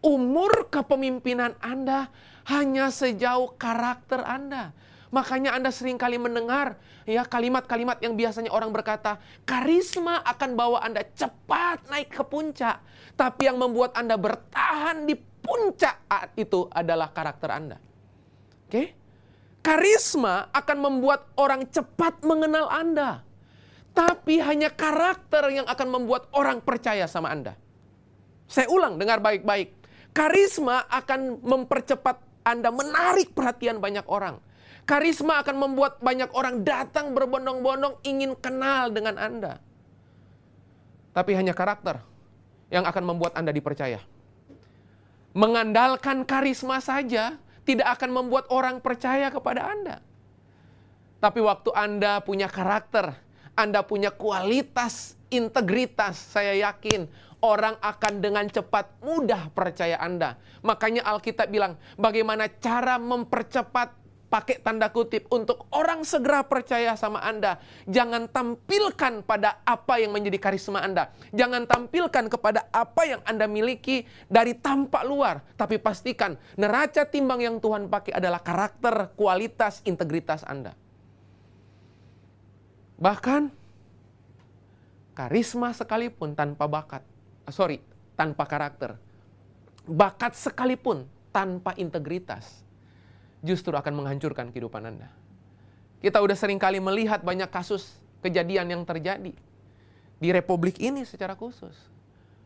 Umur 0.05 0.69
kepemimpinan 0.69 1.57
Anda 1.57 2.13
hanya 2.45 2.93
sejauh 2.93 3.57
karakter 3.57 4.21
Anda. 4.21 4.69
Makanya 5.09 5.57
Anda 5.57 5.74
sering 5.74 5.97
kali 5.97 6.21
mendengar 6.21 6.77
ya 7.09 7.25
kalimat-kalimat 7.25 7.97
yang 8.05 8.13
biasanya 8.13 8.53
orang 8.53 8.69
berkata, 8.69 9.17
karisma 9.50 10.21
akan 10.21 10.53
bawa 10.53 10.85
Anda 10.85 11.01
cepat 11.09 11.89
naik 11.89 12.13
ke 12.13 12.21
puncak. 12.21 12.85
Tapi 13.17 13.50
yang 13.50 13.57
membuat 13.57 13.97
Anda 13.97 14.13
bertahan 14.13 15.09
di 15.09 15.17
puncak 15.17 16.05
itu 16.38 16.69
adalah 16.69 17.09
karakter 17.09 17.50
Anda. 17.50 17.77
Oke? 18.69 18.93
Karisma 19.65 20.53
akan 20.53 20.77
membuat 20.77 21.33
orang 21.33 21.65
cepat 21.65 22.21
mengenal 22.21 22.69
Anda. 22.69 23.25
Tapi 23.95 24.38
hanya 24.43 24.69
karakter 24.69 25.50
yang 25.50 25.65
akan 25.65 25.88
membuat 25.89 26.29
orang 26.35 26.62
percaya 26.62 27.09
sama 27.09 27.31
Anda. 27.33 27.57
Saya 28.45 28.69
ulang, 28.69 29.01
dengar 29.01 29.24
baik-baik. 29.24 29.75
Karisma 30.15 30.88
akan 30.88 31.43
mempercepat 31.43 32.24
Anda 32.48 32.72
menarik 32.72 33.36
perhatian 33.36 33.84
banyak 33.84 34.07
orang. 34.07 34.39
Karisma 34.88 35.43
akan 35.43 35.55
membuat 35.60 36.00
banyak 36.00 36.31
orang 36.31 36.63
datang 36.63 37.12
berbondong-bondong 37.12 38.00
ingin 38.07 38.31
kenal 38.39 38.93
dengan 38.95 39.19
Anda. 39.19 39.60
Tapi 41.12 41.36
hanya 41.36 41.51
karakter 41.51 42.00
yang 42.72 42.88
akan 42.88 43.03
membuat 43.03 43.36
Anda 43.36 43.51
dipercaya. 43.51 44.00
Mengandalkan 45.36 46.24
karisma 46.24 46.79
saja 46.79 47.36
tidak 47.67 48.00
akan 48.00 48.24
membuat 48.24 48.48
orang 48.48 48.79
percaya 48.79 49.27
kepada 49.27 49.67
Anda. 49.67 50.00
Tapi 51.19 51.43
waktu 51.43 51.75
Anda 51.75 52.24
punya 52.24 52.48
karakter, 52.48 53.19
Anda 53.55 53.88
punya 53.88 54.12
kualitas, 54.12 55.15
integritas, 55.31 56.19
saya 56.19 56.55
yakin 56.59 57.07
orang 57.43 57.75
akan 57.79 58.13
dengan 58.19 58.45
cepat 58.51 59.00
mudah 59.03 59.51
percaya 59.51 60.00
Anda. 60.00 60.39
Makanya 60.65 61.05
Alkitab 61.05 61.47
bilang, 61.51 61.79
bagaimana 61.95 62.50
cara 62.50 62.97
mempercepat 62.97 64.05
pakai 64.25 64.59
tanda 64.59 64.91
kutip 64.91 65.29
untuk 65.31 65.63
orang 65.71 66.03
segera 66.03 66.43
percaya 66.43 66.97
sama 67.00 67.24
Anda. 67.24 67.62
Jangan 67.88 68.27
tampilkan 68.27 69.24
pada 69.24 69.63
apa 69.63 70.01
yang 70.01 70.12
menjadi 70.12 70.41
karisma 70.41 70.83
Anda. 70.83 71.13
Jangan 71.31 71.69
tampilkan 71.69 72.27
kepada 72.27 72.67
apa 72.74 73.07
yang 73.07 73.21
Anda 73.24 73.47
miliki 73.47 74.03
dari 74.27 74.57
tampak 74.57 75.07
luar, 75.07 75.39
tapi 75.55 75.79
pastikan 75.79 76.35
neraca 76.59 77.07
timbang 77.07 77.39
yang 77.39 77.55
Tuhan 77.63 77.88
pakai 77.88 78.17
adalah 78.17 78.43
karakter, 78.43 79.15
kualitas, 79.15 79.79
integritas 79.88 80.43
Anda. 80.43 80.75
Bahkan 82.95 83.51
karisma 85.15 85.71
sekalipun 85.75 86.35
tanpa 86.35 86.67
bakat, 86.67 87.03
sorry, 87.51 87.83
tanpa 88.15 88.47
karakter. 88.47 88.95
Bakat 89.85 90.33
sekalipun 90.33 91.05
tanpa 91.35 91.75
integritas 91.75 92.63
justru 93.43 93.75
akan 93.75 94.01
menghancurkan 94.01 94.49
kehidupan 94.49 94.81
Anda. 94.87 95.11
Kita 95.99 96.23
udah 96.23 96.37
sering 96.37 96.57
kali 96.57 96.79
melihat 96.79 97.21
banyak 97.21 97.47
kasus 97.51 97.99
kejadian 98.23 98.71
yang 98.71 98.83
terjadi 98.87 99.35
di 100.17 100.29
republik 100.31 100.79
ini 100.79 101.03
secara 101.03 101.36
khusus. 101.36 101.75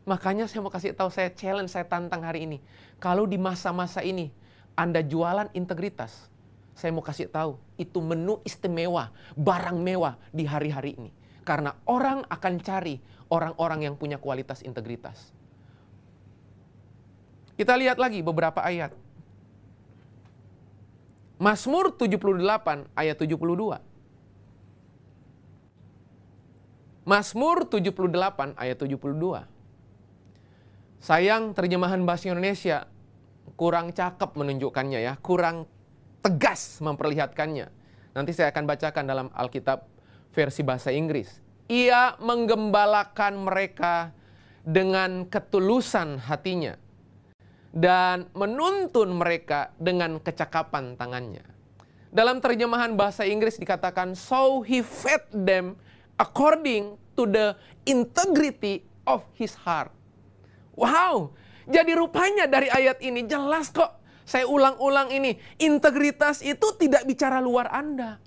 Makanya 0.08 0.50
saya 0.50 0.64
mau 0.64 0.72
kasih 0.72 0.96
tahu, 0.96 1.12
saya 1.12 1.30
challenge, 1.30 1.70
saya 1.70 1.86
tantang 1.86 2.24
hari 2.24 2.44
ini. 2.48 2.58
Kalau 2.98 3.28
di 3.28 3.38
masa-masa 3.38 4.02
ini 4.02 4.32
Anda 4.74 5.04
jualan 5.04 5.52
integritas, 5.54 6.26
saya 6.74 6.90
mau 6.94 7.04
kasih 7.04 7.28
tahu, 7.28 7.60
itu 7.76 7.98
menu 8.00 8.40
istimewa, 8.46 9.12
barang 9.36 9.76
mewah 9.76 10.16
di 10.32 10.48
hari-hari 10.48 10.96
ini. 10.96 11.10
Karena 11.44 11.74
orang 11.88 12.24
akan 12.28 12.54
cari 12.62 13.00
orang-orang 13.30 13.90
yang 13.90 13.94
punya 13.96 14.16
kualitas 14.16 14.62
integritas. 14.62 15.32
Kita 17.60 17.76
lihat 17.76 18.00
lagi 18.00 18.24
beberapa 18.24 18.64
ayat. 18.64 18.96
Mazmur 21.40 21.96
78 21.96 22.88
ayat 22.96 23.16
72. 23.16 23.80
Mazmur 27.04 27.64
78 27.68 28.60
ayat 28.60 28.76
72. 28.76 29.48
Sayang 31.00 31.56
terjemahan 31.56 32.04
bahasa 32.04 32.28
Indonesia 32.28 32.84
kurang 33.56 33.96
cakep 33.96 34.36
menunjukkannya 34.36 35.00
ya, 35.00 35.16
kurang 35.20 35.64
tegas 36.20 36.80
memperlihatkannya. 36.80 37.68
Nanti 38.12 38.30
saya 38.36 38.52
akan 38.52 38.64
bacakan 38.68 39.04
dalam 39.06 39.26
Alkitab 39.32 39.86
versi 40.32 40.60
bahasa 40.62 40.92
Inggris. 40.92 41.40
Ia 41.70 42.18
menggembalakan 42.18 43.46
mereka 43.46 44.10
dengan 44.66 45.24
ketulusan 45.30 46.18
hatinya 46.18 46.74
dan 47.70 48.26
menuntun 48.34 49.14
mereka 49.14 49.70
dengan 49.78 50.18
kecakapan 50.18 50.98
tangannya. 50.98 51.46
Dalam 52.10 52.42
terjemahan 52.42 52.98
bahasa 52.98 53.22
Inggris 53.22 53.54
dikatakan, 53.54 54.18
So 54.18 54.66
he 54.66 54.82
fed 54.82 55.30
them 55.30 55.78
according 56.18 56.98
to 57.14 57.22
the 57.22 57.54
integrity 57.86 58.82
of 59.06 59.22
his 59.38 59.54
heart. 59.54 59.94
Wow, 60.74 61.38
jadi 61.70 61.94
rupanya 61.94 62.50
dari 62.50 62.66
ayat 62.66 62.98
ini 62.98 63.30
jelas 63.30 63.70
kok. 63.70 63.99
Saya 64.24 64.46
ulang-ulang 64.46 65.10
ini, 65.10 65.36
integritas 65.58 66.40
itu 66.40 66.74
tidak 66.78 67.02
bicara 67.04 67.42
luar 67.42 67.70
Anda. 67.70 68.22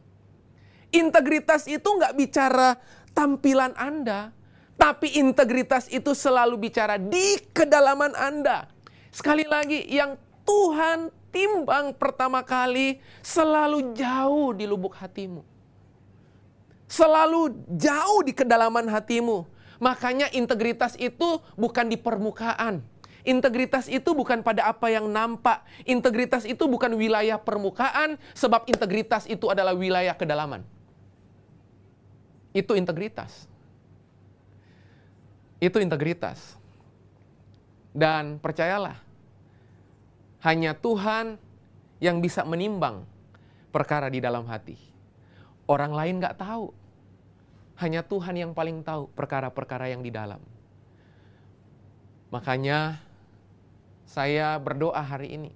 Integritas 0.93 1.65
itu 1.65 1.85
nggak 1.85 2.13
bicara 2.13 2.75
tampilan 3.15 3.73
Anda. 3.79 4.33
Tapi 4.77 5.15
integritas 5.15 5.87
itu 5.87 6.11
selalu 6.11 6.59
bicara 6.59 6.99
di 6.99 7.39
kedalaman 7.55 8.11
Anda. 8.19 8.67
Sekali 9.13 9.47
lagi, 9.47 9.85
yang 9.87 10.19
Tuhan 10.43 11.07
timbang 11.33 11.95
pertama 11.95 12.45
kali 12.45 12.99
selalu 13.23 13.97
jauh 13.97 14.51
di 14.53 14.67
lubuk 14.67 14.93
hatimu. 14.93 15.41
Selalu 16.85 17.57
jauh 17.73 18.21
di 18.21 18.37
kedalaman 18.37 18.85
hatimu. 18.85 19.49
Makanya 19.81 20.29
integritas 20.29 20.93
itu 21.01 21.41
bukan 21.57 21.89
di 21.89 21.97
permukaan. 21.97 22.85
Integritas 23.23 23.87
itu 23.87 24.11
bukan 24.11 24.43
pada 24.43 24.67
apa 24.67 24.91
yang 24.91 25.07
nampak. 25.07 25.63
Integritas 25.87 26.43
itu 26.43 26.67
bukan 26.67 26.91
wilayah 26.99 27.39
permukaan, 27.39 28.19
sebab 28.35 28.67
integritas 28.67 29.23
itu 29.31 29.47
adalah 29.47 29.71
wilayah 29.71 30.11
kedalaman. 30.11 30.59
Itu 32.51 32.75
integritas. 32.75 33.47
Itu 35.63 35.79
integritas. 35.79 36.59
Dan 37.95 38.43
percayalah, 38.43 38.99
hanya 40.43 40.75
Tuhan 40.75 41.39
yang 42.03 42.19
bisa 42.19 42.43
menimbang 42.43 43.07
perkara 43.71 44.11
di 44.11 44.19
dalam 44.19 44.43
hati. 44.51 44.75
Orang 45.63 45.95
lain 45.95 46.19
nggak 46.19 46.35
tahu. 46.35 46.75
Hanya 47.79 48.03
Tuhan 48.03 48.35
yang 48.35 48.51
paling 48.51 48.83
tahu 48.83 49.07
perkara-perkara 49.15 49.87
yang 49.87 50.03
di 50.03 50.11
dalam. 50.11 50.43
Makanya 52.29 52.99
saya 54.07 54.55
berdoa 54.59 54.99
hari 54.99 55.35
ini. 55.35 55.51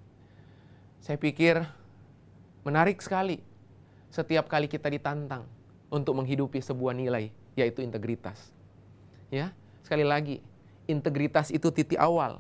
Saya 1.04 1.16
pikir 1.16 1.62
menarik 2.68 3.00
sekali 3.00 3.40
setiap 4.12 4.48
kali 4.52 4.68
kita 4.68 4.92
ditantang 4.92 5.48
untuk 5.88 6.18
menghidupi 6.20 6.60
sebuah 6.60 6.96
nilai 6.96 7.32
yaitu 7.58 7.82
integritas. 7.82 8.54
Ya, 9.34 9.52
sekali 9.84 10.08
lagi, 10.08 10.40
integritas 10.88 11.52
itu 11.52 11.68
titik 11.74 12.00
awal. 12.00 12.40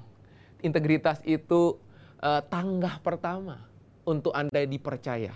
Integritas 0.63 1.19
itu 1.27 1.77
uh, 2.23 2.41
tangga 2.47 2.97
pertama 3.03 3.65
untuk 4.07 4.31
Anda 4.31 4.63
dipercaya. 4.63 5.35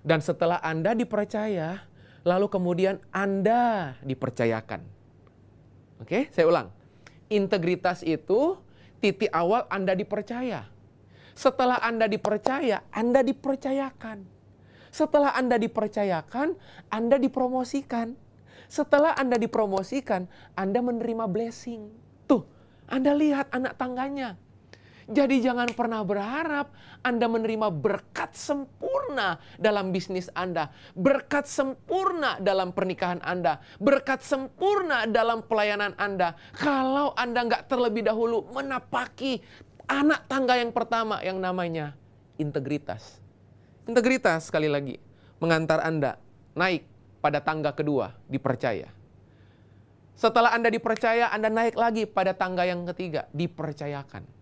Dan 0.00 0.20
setelah 0.20 0.60
Anda 0.60 0.92
dipercaya, 0.96 1.84
lalu 2.24 2.46
kemudian 2.48 3.00
Anda 3.12 3.96
dipercayakan. 4.04 4.84
Oke, 6.00 6.32
saya 6.32 6.48
ulang. 6.48 6.68
Integritas 7.28 8.00
itu 8.04 8.56
titik 9.00 9.32
awal 9.32 9.64
Anda 9.72 9.96
dipercaya. 9.96 10.68
Setelah 11.32 11.80
Anda 11.80 12.04
dipercaya, 12.06 12.84
Anda 12.92 13.24
dipercayakan. 13.24 14.28
Setelah 14.92 15.32
Anda 15.32 15.56
dipercayakan, 15.56 16.54
Anda 16.92 17.16
dipromosikan. 17.16 18.14
Setelah 18.70 19.16
Anda 19.16 19.40
dipromosikan, 19.40 20.28
Anda 20.54 20.84
menerima 20.84 21.24
blessing. 21.26 21.90
Tuh, 22.28 22.44
Anda 22.86 23.16
lihat 23.16 23.48
anak 23.50 23.80
tangganya 23.80 24.36
jadi 25.10 25.42
jangan 25.42 25.74
pernah 25.74 26.06
berharap 26.06 26.70
Anda 27.02 27.26
menerima 27.26 27.66
berkat 27.74 28.30
sempurna 28.38 29.42
dalam 29.58 29.90
bisnis 29.90 30.30
Anda. 30.38 30.70
Berkat 30.94 31.50
sempurna 31.50 32.38
dalam 32.38 32.70
pernikahan 32.70 33.18
Anda. 33.18 33.58
Berkat 33.82 34.22
sempurna 34.22 35.10
dalam 35.10 35.42
pelayanan 35.42 35.98
Anda. 35.98 36.38
Kalau 36.54 37.10
Anda 37.18 37.42
nggak 37.42 37.66
terlebih 37.66 38.06
dahulu 38.06 38.54
menapaki 38.54 39.42
anak 39.90 40.30
tangga 40.30 40.54
yang 40.54 40.70
pertama 40.70 41.18
yang 41.26 41.42
namanya 41.42 41.98
integritas. 42.38 43.18
Integritas 43.90 44.46
sekali 44.46 44.70
lagi 44.70 44.94
mengantar 45.42 45.82
Anda 45.82 46.22
naik 46.54 46.86
pada 47.18 47.42
tangga 47.42 47.74
kedua, 47.74 48.14
dipercaya. 48.30 48.94
Setelah 50.14 50.54
Anda 50.54 50.70
dipercaya, 50.70 51.34
Anda 51.34 51.50
naik 51.50 51.74
lagi 51.74 52.06
pada 52.06 52.30
tangga 52.30 52.62
yang 52.62 52.86
ketiga, 52.94 53.26
dipercayakan. 53.34 54.39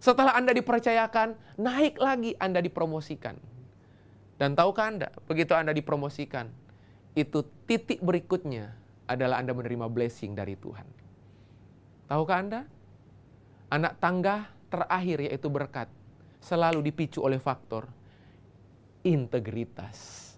Setelah 0.00 0.32
Anda 0.32 0.56
dipercayakan, 0.56 1.60
naik 1.60 2.00
lagi 2.00 2.32
Anda 2.40 2.64
dipromosikan. 2.64 3.36
Dan 4.40 4.56
tahukah 4.56 4.88
Anda, 4.88 5.12
begitu 5.28 5.52
Anda 5.52 5.76
dipromosikan, 5.76 6.48
itu 7.12 7.44
titik 7.68 8.00
berikutnya 8.00 8.72
adalah 9.04 9.44
Anda 9.44 9.52
menerima 9.52 9.92
blessing 9.92 10.32
dari 10.32 10.56
Tuhan. 10.56 10.88
Tahukah 12.08 12.38
Anda? 12.40 12.60
Anak 13.68 14.00
tangga 14.00 14.48
terakhir 14.72 15.28
yaitu 15.28 15.52
berkat 15.52 15.92
selalu 16.40 16.80
dipicu 16.80 17.20
oleh 17.20 17.36
faktor 17.36 17.84
integritas. 19.04 20.32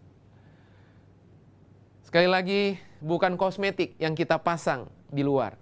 Sekali 2.02 2.28
lagi, 2.28 2.76
bukan 2.98 3.38
kosmetik 3.38 3.96
yang 3.96 4.12
kita 4.12 4.36
pasang 4.42 4.90
di 5.08 5.22
luar. 5.22 5.56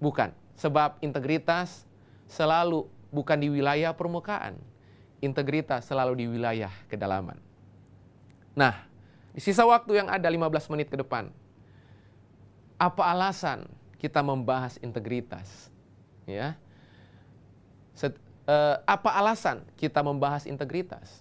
Bukan, 0.00 0.32
sebab 0.56 0.98
integritas 1.04 1.84
selalu 2.26 2.88
bukan 3.10 3.38
di 3.38 3.50
wilayah 3.50 3.92
permukaan. 3.94 4.56
Integritas 5.20 5.84
selalu 5.84 6.24
di 6.24 6.26
wilayah 6.30 6.72
kedalaman. 6.88 7.36
Nah, 8.56 8.88
di 9.36 9.40
sisa 9.44 9.62
waktu 9.68 10.00
yang 10.00 10.08
ada 10.08 10.24
15 10.26 10.72
menit 10.72 10.88
ke 10.88 10.96
depan, 10.96 11.28
apa 12.80 13.02
alasan 13.12 13.68
kita 14.00 14.24
membahas 14.24 14.80
integritas? 14.80 15.68
Ya. 16.24 16.56
Set, 17.92 18.16
uh, 18.48 18.80
apa 18.88 19.12
alasan 19.12 19.60
kita 19.76 20.00
membahas 20.00 20.48
integritas? 20.48 21.20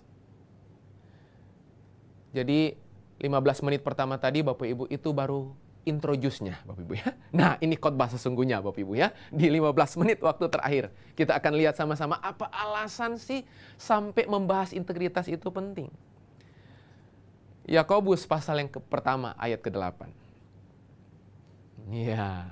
Jadi 2.32 2.80
15 3.20 3.66
menit 3.68 3.84
pertama 3.84 4.16
tadi 4.16 4.40
Bapak 4.40 4.64
Ibu 4.64 4.84
itu 4.88 5.10
baru 5.12 5.52
introduce-nya 5.90 6.62
Bapak 6.64 6.86
Ibu 6.86 6.94
ya. 6.94 7.10
Nah, 7.34 7.58
ini 7.60 7.74
khotbah 7.74 8.08
sesungguhnya 8.08 8.62
Bapak 8.62 8.80
Ibu 8.80 8.94
ya. 8.94 9.10
Di 9.34 9.50
15 9.50 10.00
menit 10.00 10.22
waktu 10.22 10.46
terakhir 10.48 10.94
kita 11.18 11.34
akan 11.36 11.54
lihat 11.58 11.74
sama-sama 11.74 12.22
apa 12.22 12.48
alasan 12.54 13.18
sih 13.18 13.42
sampai 13.76 14.30
membahas 14.30 14.72
integritas 14.72 15.26
itu 15.26 15.50
penting. 15.50 15.90
Yakobus 17.70 18.26
pasal 18.26 18.66
yang 18.66 18.70
ke 18.70 18.82
pertama 18.82 19.38
ayat 19.38 19.62
ke-8. 19.62 20.10
Iya. 21.94 22.50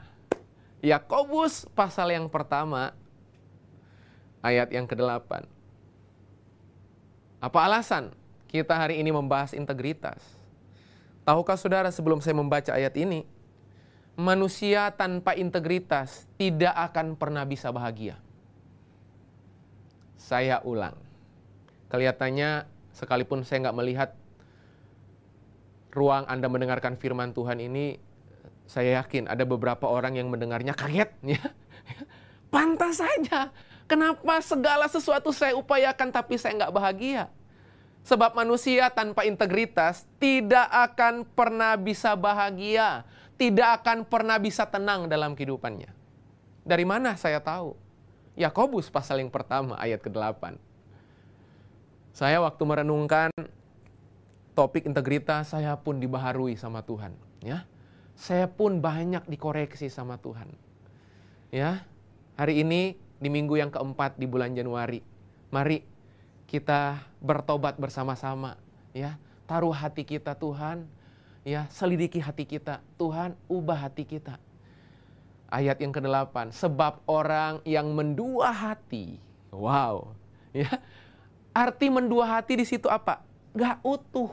Yakobus 0.81 1.65
pasal 1.73 2.13
yang 2.13 2.29
pertama 2.29 2.93
ayat 4.45 4.69
yang 4.69 4.85
ke-8. 4.85 5.45
Apa 7.41 7.59
alasan 7.65 8.13
kita 8.45 8.77
hari 8.77 9.01
ini 9.01 9.09
membahas 9.09 9.57
integritas? 9.57 10.36
Tahukah 11.27 11.59
saudara 11.59 11.91
sebelum 11.91 12.23
saya 12.23 12.39
membaca 12.39 12.71
ayat 12.71 12.95
ini, 12.95 13.27
manusia 14.15 14.95
tanpa 14.95 15.35
integritas 15.35 16.23
tidak 16.39 16.71
akan 16.71 17.19
pernah 17.19 17.43
bisa 17.43 17.67
bahagia. 17.67 18.15
Saya 20.15 20.63
ulang. 20.63 20.95
Kelihatannya 21.91 22.63
sekalipun 22.95 23.43
saya 23.43 23.67
nggak 23.67 23.75
melihat 23.75 24.09
ruang 25.91 26.23
Anda 26.31 26.47
mendengarkan 26.47 26.95
firman 26.95 27.35
Tuhan 27.35 27.59
ini, 27.59 27.99
saya 28.63 29.03
yakin 29.03 29.27
ada 29.27 29.43
beberapa 29.43 29.83
orang 29.83 30.15
yang 30.15 30.31
mendengarnya 30.31 30.71
kaget. 30.71 31.11
Ya. 31.27 31.43
Pantas 32.55 33.03
saja. 33.03 33.51
Kenapa 33.83 34.39
segala 34.39 34.87
sesuatu 34.87 35.35
saya 35.35 35.59
upayakan 35.59 36.07
tapi 36.07 36.39
saya 36.39 36.55
nggak 36.55 36.71
bahagia? 36.71 37.27
Sebab 38.07 38.39
manusia 38.39 38.87
tanpa 38.87 39.27
integritas 39.27 40.07
tidak 40.15 40.63
akan 40.71 41.27
pernah 41.27 41.75
bisa 41.75 42.15
bahagia, 42.15 43.03
tidak 43.35 43.83
akan 43.83 44.07
pernah 44.07 44.39
bisa 44.39 44.63
tenang 44.63 45.11
dalam 45.11 45.35
kehidupannya. 45.35 45.91
Dari 46.63 46.87
mana 46.87 47.19
saya 47.19 47.43
tahu? 47.43 47.75
Yakobus 48.39 48.87
pasal 48.87 49.19
yang 49.19 49.27
pertama 49.27 49.75
ayat 49.75 49.99
ke-8. 49.99 50.55
Saya 52.15 52.39
waktu 52.39 52.63
merenungkan 52.63 53.29
topik 54.55 54.87
integritas, 54.87 55.51
saya 55.51 55.75
pun 55.75 55.99
dibaharui 55.99 56.55
sama 56.55 56.79
Tuhan, 56.87 57.11
ya. 57.43 57.67
Saya 58.15 58.47
pun 58.47 58.79
banyak 58.79 59.27
dikoreksi 59.27 59.91
sama 59.91 60.15
Tuhan. 60.15 60.47
Ya. 61.51 61.83
Hari 62.39 62.63
ini 62.63 62.95
di 63.19 63.29
minggu 63.29 63.59
yang 63.59 63.69
keempat 63.69 64.15
di 64.15 64.25
bulan 64.25 64.55
Januari. 64.55 65.03
Mari 65.53 65.96
kita 66.47 67.03
bertobat 67.19 67.75
bersama-sama 67.75 68.55
ya. 68.95 69.19
Taruh 69.45 69.75
hati 69.75 70.07
kita 70.07 70.33
Tuhan 70.33 70.87
ya. 71.43 71.67
Selidiki 71.67 72.23
hati 72.23 72.47
kita. 72.47 72.79
Tuhan 72.95 73.35
ubah 73.51 73.87
hati 73.87 74.07
kita. 74.07 74.39
Ayat 75.47 75.79
yang 75.79 75.95
ke-8 75.95 76.51
sebab 76.51 77.03
orang 77.07 77.63
yang 77.63 77.91
mendua 77.91 78.51
hati 78.51 79.19
wow 79.51 80.11
ya. 80.55 80.71
Arti 81.51 81.87
mendua 81.91 82.37
hati 82.39 82.59
di 82.59 82.65
situ 82.67 82.87
apa? 82.87 83.23
Gak 83.55 83.83
utuh 83.83 84.31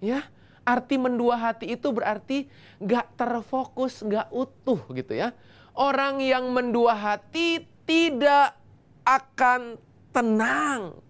ya. 0.00 0.24
Arti 0.64 0.96
mendua 0.96 1.36
hati 1.36 1.76
itu 1.76 1.92
berarti 1.92 2.48
gak 2.80 3.16
terfokus 3.20 4.00
gak 4.04 4.32
utuh 4.32 4.80
gitu 4.96 5.12
ya. 5.12 5.36
Orang 5.76 6.24
yang 6.24 6.48
mendua 6.52 6.96
hati 6.96 7.68
tidak 7.84 8.56
akan 9.04 9.76
tenang 10.10 11.03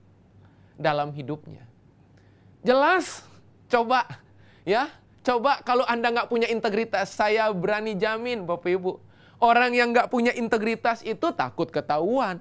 dalam 0.78 1.14
hidupnya. 1.14 1.62
Jelas, 2.64 3.22
coba 3.68 4.08
ya, 4.64 4.88
coba 5.20 5.60
kalau 5.62 5.84
Anda 5.84 6.10
nggak 6.10 6.28
punya 6.32 6.48
integritas, 6.48 7.12
saya 7.12 7.52
berani 7.52 7.94
jamin 7.94 8.48
Bapak 8.48 8.70
Ibu, 8.72 8.92
orang 9.38 9.76
yang 9.76 9.92
nggak 9.92 10.08
punya 10.08 10.32
integritas 10.32 11.04
itu 11.04 11.30
takut 11.36 11.68
ketahuan. 11.68 12.40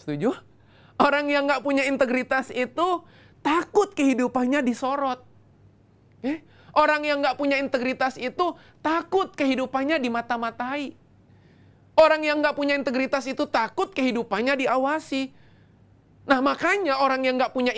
Setuju? 0.00 0.34
Orang 0.96 1.26
yang 1.26 1.46
nggak 1.50 1.62
punya 1.66 1.84
integritas 1.84 2.54
itu 2.54 3.02
takut 3.42 3.92
kehidupannya 3.92 4.62
disorot. 4.62 5.20
Eh? 6.24 6.40
Orang 6.74 7.06
yang 7.06 7.22
nggak 7.22 7.38
punya 7.38 7.60
integritas 7.60 8.18
itu 8.18 8.56
takut 8.82 9.30
kehidupannya 9.36 10.00
dimata-matai. 10.02 10.96
Orang 11.94 12.26
yang 12.26 12.42
nggak 12.42 12.58
punya 12.58 12.74
integritas 12.74 13.22
itu 13.30 13.46
takut 13.46 13.94
kehidupannya 13.94 14.66
diawasi. 14.66 15.30
Nah 16.24 16.40
makanya 16.40 17.04
orang 17.04 17.20
yang 17.20 17.36
nggak 17.36 17.52
punya 17.52 17.76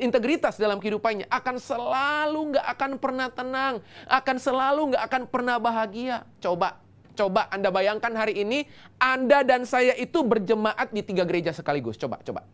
integritas 0.00 0.56
dalam 0.56 0.80
kehidupannya 0.80 1.28
akan 1.28 1.56
selalu 1.60 2.56
nggak 2.56 2.66
akan 2.76 2.90
pernah 2.96 3.28
tenang, 3.28 3.74
akan 4.08 4.36
selalu 4.40 4.80
nggak 4.96 5.04
akan 5.04 5.22
pernah 5.28 5.60
bahagia. 5.60 6.24
Coba, 6.40 6.80
coba 7.12 7.44
Anda 7.52 7.68
bayangkan 7.68 8.08
hari 8.16 8.40
ini 8.40 8.64
Anda 8.96 9.44
dan 9.44 9.68
saya 9.68 9.92
itu 10.00 10.24
berjemaat 10.24 10.96
di 10.96 11.04
tiga 11.04 11.28
gereja 11.28 11.52
sekaligus. 11.52 12.00
Coba, 12.00 12.16
coba. 12.24 12.48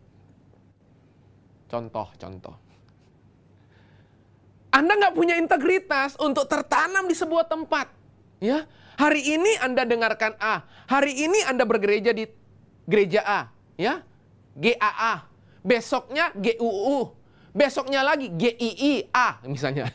Contoh, 1.70 2.10
contoh. 2.18 2.54
Anda 4.74 4.98
nggak 4.98 5.14
punya 5.14 5.38
integritas 5.38 6.18
untuk 6.18 6.50
tertanam 6.50 7.06
di 7.06 7.14
sebuah 7.14 7.46
tempat. 7.46 7.86
Ya, 8.42 8.66
hari 8.98 9.22
ini 9.22 9.62
Anda 9.62 9.86
dengarkan 9.86 10.34
A, 10.42 10.66
hari 10.90 11.14
ini 11.14 11.38
Anda 11.46 11.62
bergereja 11.62 12.10
di 12.10 12.26
gereja 12.90 13.22
A, 13.22 13.40
ya 13.78 14.02
GAA. 14.56 15.14
Besoknya 15.64 16.30
GUU. 16.34 17.12
Besoknya 17.54 18.02
lagi 18.02 18.30
GIIA 18.34 19.46
misalnya. 19.46 19.90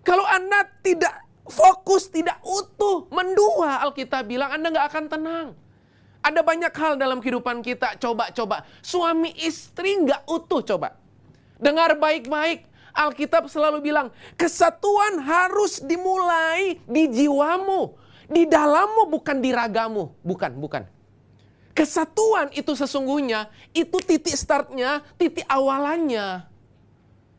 Kalau 0.00 0.24
Anda 0.24 0.64
tidak 0.80 1.12
fokus, 1.44 2.08
tidak 2.08 2.40
utuh, 2.40 3.04
mendua 3.12 3.84
Alkitab 3.84 4.24
bilang 4.24 4.48
Anda 4.56 4.72
nggak 4.72 4.86
akan 4.88 5.04
tenang. 5.12 5.48
Ada 6.20 6.40
banyak 6.44 6.72
hal 6.72 7.00
dalam 7.00 7.20
kehidupan 7.20 7.64
kita. 7.64 7.96
Coba-coba. 7.96 8.68
Suami 8.84 9.32
istri 9.40 9.96
nggak 10.04 10.28
utuh 10.28 10.60
coba. 10.60 10.96
Dengar 11.56 11.96
baik-baik. 11.96 12.68
Alkitab 12.90 13.46
selalu 13.46 13.80
bilang, 13.80 14.10
kesatuan 14.34 15.22
harus 15.22 15.80
dimulai 15.80 16.76
di 16.84 17.08
jiwamu. 17.08 17.96
Di 18.28 18.44
dalammu 18.44 19.08
bukan 19.08 19.40
di 19.40 19.50
ragamu. 19.54 20.12
Bukan, 20.20 20.58
bukan. 20.60 20.84
Kesatuan 21.70 22.50
itu 22.50 22.74
sesungguhnya, 22.74 23.46
itu 23.70 23.98
titik 24.02 24.34
startnya, 24.34 25.06
titik 25.14 25.46
awalannya. 25.46 26.44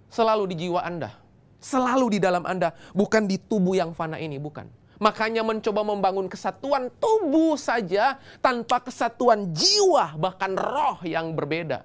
Selalu 0.08 0.56
di 0.56 0.68
jiwa 0.68 0.82
Anda. 0.84 1.12
Selalu 1.60 2.18
di 2.18 2.20
dalam 2.20 2.48
Anda. 2.48 2.74
Bukan 2.96 3.28
di 3.28 3.38
tubuh 3.38 3.76
yang 3.76 3.92
fana 3.92 4.18
ini, 4.18 4.40
bukan. 4.40 4.68
Makanya 5.02 5.42
mencoba 5.42 5.82
membangun 5.82 6.30
kesatuan 6.30 6.94
tubuh 7.02 7.58
saja 7.58 8.22
tanpa 8.38 8.86
kesatuan 8.86 9.50
jiwa, 9.50 10.14
bahkan 10.14 10.54
roh 10.54 11.02
yang 11.02 11.34
berbeda. 11.34 11.84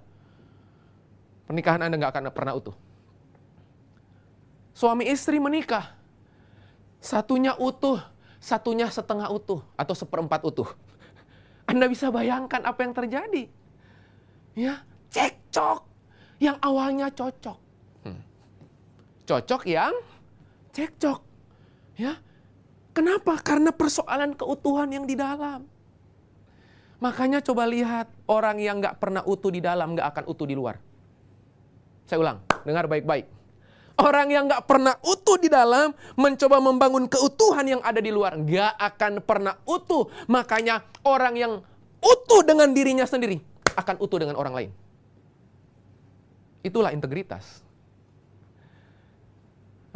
Pernikahan 1.49 1.87
Anda 1.87 1.97
nggak 1.97 2.13
akan 2.13 2.25
pernah 2.35 2.53
utuh. 2.59 2.77
Suami 4.77 5.09
istri 5.09 5.41
menikah. 5.41 5.97
Satunya 7.01 7.57
utuh, 7.57 8.03
satunya 8.37 8.91
setengah 8.93 9.33
utuh 9.33 9.65
atau 9.79 9.95
seperempat 9.97 10.45
utuh. 10.45 10.69
Anda 11.67 11.91
bisa 11.91 12.15
bayangkan 12.15 12.63
apa 12.63 12.81
yang 12.87 12.95
terjadi. 12.95 13.45
Ya, 14.57 14.87
cekcok 15.11 15.85
yang 16.41 16.57
awalnya 16.63 17.11
cocok. 17.13 17.59
Hmm. 18.07 18.21
cocok 19.27 19.63
yang 19.67 19.93
cekcok. 20.73 21.21
Ya. 21.99 22.17
Kenapa? 22.97 23.37
Karena 23.45 23.75
persoalan 23.75 24.33
keutuhan 24.33 24.89
yang 24.89 25.05
di 25.05 25.13
dalam. 25.19 25.69
Makanya 26.97 27.45
coba 27.45 27.69
lihat 27.69 28.09
orang 28.25 28.57
yang 28.57 28.81
nggak 28.81 28.97
pernah 28.97 29.21
utuh 29.29 29.53
di 29.53 29.61
dalam 29.61 29.93
nggak 29.93 30.09
akan 30.17 30.25
utuh 30.33 30.49
di 30.49 30.57
luar. 30.57 30.81
Saya 32.09 32.25
ulang, 32.25 32.39
dengar 32.65 32.89
baik-baik. 32.89 33.36
Orang 33.97 34.29
yang 34.29 34.45
nggak 34.45 34.69
pernah 34.69 34.93
utuh 35.01 35.41
di 35.41 35.49
dalam 35.49 35.97
mencoba 36.21 36.61
membangun 36.61 37.09
keutuhan 37.09 37.65
yang 37.65 37.81
ada 37.81 37.97
di 37.97 38.13
luar 38.13 38.37
nggak 38.37 38.77
akan 38.77 39.25
pernah 39.25 39.57
utuh. 39.65 40.13
Makanya 40.29 40.85
orang 41.01 41.35
yang 41.37 41.53
utuh 42.05 42.45
dengan 42.45 42.77
dirinya 42.77 43.09
sendiri 43.09 43.41
akan 43.73 43.97
utuh 43.97 44.21
dengan 44.21 44.37
orang 44.37 44.53
lain. 44.53 44.71
Itulah 46.61 46.93
integritas. 46.93 47.65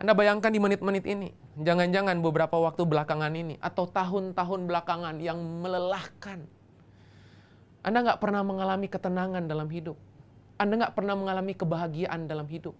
Anda 0.01 0.17
bayangkan 0.17 0.49
di 0.49 0.57
menit-menit 0.57 1.05
ini, 1.05 1.29
jangan-jangan 1.61 2.25
beberapa 2.25 2.57
waktu 2.57 2.89
belakangan 2.89 3.37
ini, 3.37 3.61
atau 3.61 3.85
tahun-tahun 3.85 4.65
belakangan 4.65 5.21
yang 5.21 5.37
melelahkan. 5.37 6.49
Anda 7.85 7.99
nggak 8.09 8.21
pernah 8.25 8.41
mengalami 8.41 8.89
ketenangan 8.89 9.45
dalam 9.45 9.69
hidup. 9.69 10.01
Anda 10.57 10.81
nggak 10.81 10.97
pernah 10.97 11.21
mengalami 11.21 11.53
kebahagiaan 11.53 12.25
dalam 12.25 12.49
hidup. 12.49 12.73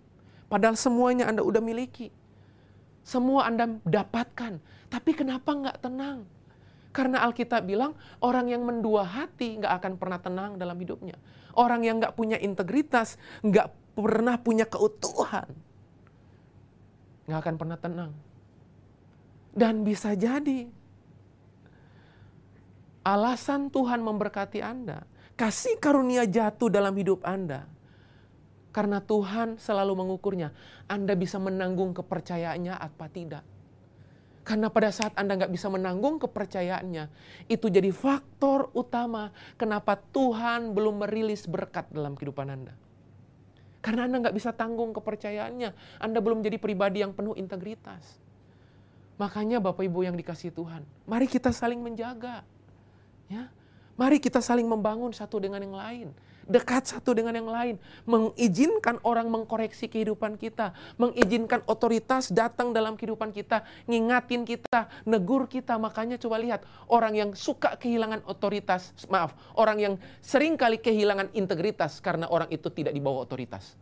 Padahal 0.51 0.75
semuanya 0.75 1.31
Anda 1.31 1.47
udah 1.47 1.63
miliki. 1.63 2.11
Semua 3.07 3.47
Anda 3.47 3.79
dapatkan. 3.87 4.59
Tapi 4.91 5.11
kenapa 5.15 5.55
nggak 5.55 5.79
tenang? 5.81 6.27
Karena 6.91 7.23
Alkitab 7.23 7.71
bilang 7.71 7.95
orang 8.19 8.51
yang 8.51 8.67
mendua 8.67 9.07
hati 9.07 9.63
nggak 9.63 9.73
akan 9.79 9.93
pernah 9.95 10.19
tenang 10.19 10.59
dalam 10.59 10.75
hidupnya. 10.75 11.15
Orang 11.55 11.87
yang 11.87 12.03
nggak 12.03 12.19
punya 12.19 12.35
integritas, 12.43 13.15
nggak 13.47 13.71
pernah 13.95 14.35
punya 14.43 14.67
keutuhan 14.67 15.47
nggak 17.31 17.47
akan 17.47 17.55
pernah 17.55 17.79
tenang. 17.79 18.13
Dan 19.55 19.87
bisa 19.87 20.19
jadi 20.19 20.67
alasan 23.07 23.71
Tuhan 23.71 24.03
memberkati 24.03 24.59
Anda, 24.59 25.07
kasih 25.39 25.79
karunia 25.79 26.27
jatuh 26.27 26.67
dalam 26.67 26.91
hidup 26.99 27.23
Anda. 27.23 27.71
Karena 28.71 29.03
Tuhan 29.03 29.59
selalu 29.59 29.99
mengukurnya, 29.99 30.55
Anda 30.87 31.19
bisa 31.19 31.43
menanggung 31.43 31.91
kepercayaannya 31.95 32.75
apa 32.79 33.07
tidak. 33.11 33.43
Karena 34.47 34.71
pada 34.71 34.95
saat 34.95 35.15
Anda 35.19 35.37
nggak 35.37 35.53
bisa 35.53 35.67
menanggung 35.69 36.23
kepercayaannya, 36.23 37.11
itu 37.51 37.67
jadi 37.67 37.91
faktor 37.91 38.71
utama 38.73 39.35
kenapa 39.59 39.99
Tuhan 39.99 40.73
belum 40.75 41.07
merilis 41.07 41.51
berkat 41.51 41.91
dalam 41.91 42.15
kehidupan 42.15 42.47
Anda. 42.47 42.75
Karena 43.83 44.07
Anda 44.07 44.27
nggak 44.27 44.37
bisa 44.39 44.55
tanggung 44.55 44.95
kepercayaannya. 44.95 45.71
Anda 45.99 46.19
belum 46.23 46.43
jadi 46.47 46.57
pribadi 46.63 47.03
yang 47.03 47.11
penuh 47.11 47.35
integritas. 47.35 48.23
Makanya 49.19 49.61
Bapak 49.61 49.85
Ibu 49.85 50.07
yang 50.07 50.17
dikasih 50.17 50.55
Tuhan, 50.55 50.87
mari 51.05 51.29
kita 51.29 51.53
saling 51.53 51.83
menjaga. 51.83 52.41
Ya, 53.29 53.53
Mari 54.01 54.17
kita 54.17 54.41
saling 54.41 54.65
membangun 54.65 55.13
satu 55.13 55.37
dengan 55.37 55.61
yang 55.61 55.77
lain. 55.77 56.09
Dekat 56.51 56.91
satu 56.91 57.15
dengan 57.15 57.39
yang 57.39 57.47
lain. 57.47 57.79
Mengizinkan 58.11 58.99
orang 59.07 59.31
mengkoreksi 59.31 59.87
kehidupan 59.87 60.35
kita. 60.35 60.75
Mengizinkan 60.99 61.63
otoritas 61.71 62.35
datang 62.35 62.75
dalam 62.75 62.99
kehidupan 62.99 63.31
kita. 63.31 63.63
Ngingatin 63.87 64.43
kita, 64.43 64.91
negur 65.07 65.47
kita. 65.47 65.79
Makanya 65.79 66.19
coba 66.19 66.43
lihat. 66.43 66.67
Orang 66.91 67.15
yang 67.15 67.31
suka 67.39 67.79
kehilangan 67.79 68.27
otoritas. 68.27 68.91
Maaf, 69.07 69.39
orang 69.55 69.79
yang 69.79 69.95
sering 70.19 70.59
kali 70.59 70.83
kehilangan 70.83 71.31
integritas. 71.39 72.03
Karena 72.03 72.27
orang 72.27 72.51
itu 72.51 72.67
tidak 72.75 72.91
dibawa 72.91 73.23
otoritas. 73.23 73.79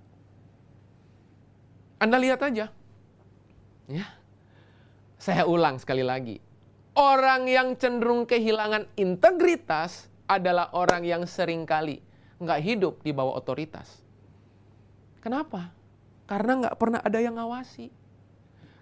Anda 1.97 2.21
lihat 2.21 2.45
aja. 2.45 2.69
Ya. 3.89 4.07
Saya 5.19 5.51
ulang 5.51 5.83
sekali 5.83 6.07
lagi 6.07 6.39
Orang 6.99 7.47
yang 7.47 7.79
cenderung 7.79 8.27
kehilangan 8.27 8.91
integritas 8.99 10.11
adalah 10.27 10.75
orang 10.75 11.07
yang 11.07 11.31
sering 11.31 11.63
kali 11.63 12.03
nggak 12.39 12.61
hidup 12.63 12.95
di 13.03 13.11
bawah 13.11 13.35
otoritas. 13.39 14.03
Kenapa? 15.19 15.75
Karena 16.31 16.67
nggak 16.67 16.77
pernah 16.79 17.01
ada 17.03 17.19
yang 17.19 17.35
ngawasi. 17.35 17.91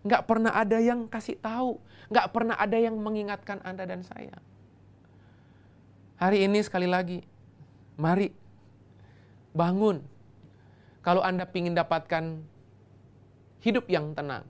Nggak 0.07 0.23
pernah 0.29 0.53
ada 0.55 0.79
yang 0.79 1.09
kasih 1.11 1.41
tahu. 1.41 1.81
Nggak 2.13 2.29
pernah 2.31 2.55
ada 2.55 2.79
yang 2.79 2.95
mengingatkan 3.01 3.59
Anda 3.67 3.89
dan 3.89 4.07
saya. 4.07 4.39
Hari 6.17 6.49
ini 6.49 6.63
sekali 6.63 6.89
lagi, 6.89 7.21
mari 7.99 8.33
bangun. 9.53 10.01
Kalau 11.05 11.23
Anda 11.23 11.45
ingin 11.51 11.77
dapatkan 11.77 12.41
hidup 13.63 13.87
yang 13.91 14.15
tenang, 14.17 14.47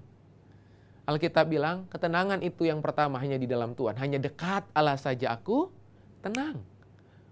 Alkitab 1.07 1.47
bilang, 1.47 1.87
ketenangan 1.87 2.43
itu 2.43 2.67
yang 2.67 2.83
pertama 2.83 3.23
hanya 3.23 3.39
di 3.39 3.47
dalam 3.47 3.79
Tuhan. 3.79 3.95
Hanya 3.95 4.19
dekat 4.19 4.67
Allah 4.75 4.99
saja 4.99 5.39
aku 5.39 5.71
tenang. 6.19 6.59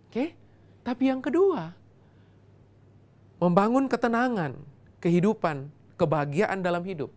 Oke? 0.07 0.44
Tapi 0.85 1.09
yang 1.09 1.25
kedua, 1.25 1.73
membangun 3.41 3.89
ketenangan, 3.89 4.53
kehidupan, 5.01 5.73
kebahagiaan 5.97 6.61
dalam 6.61 6.85
hidup 6.85 7.09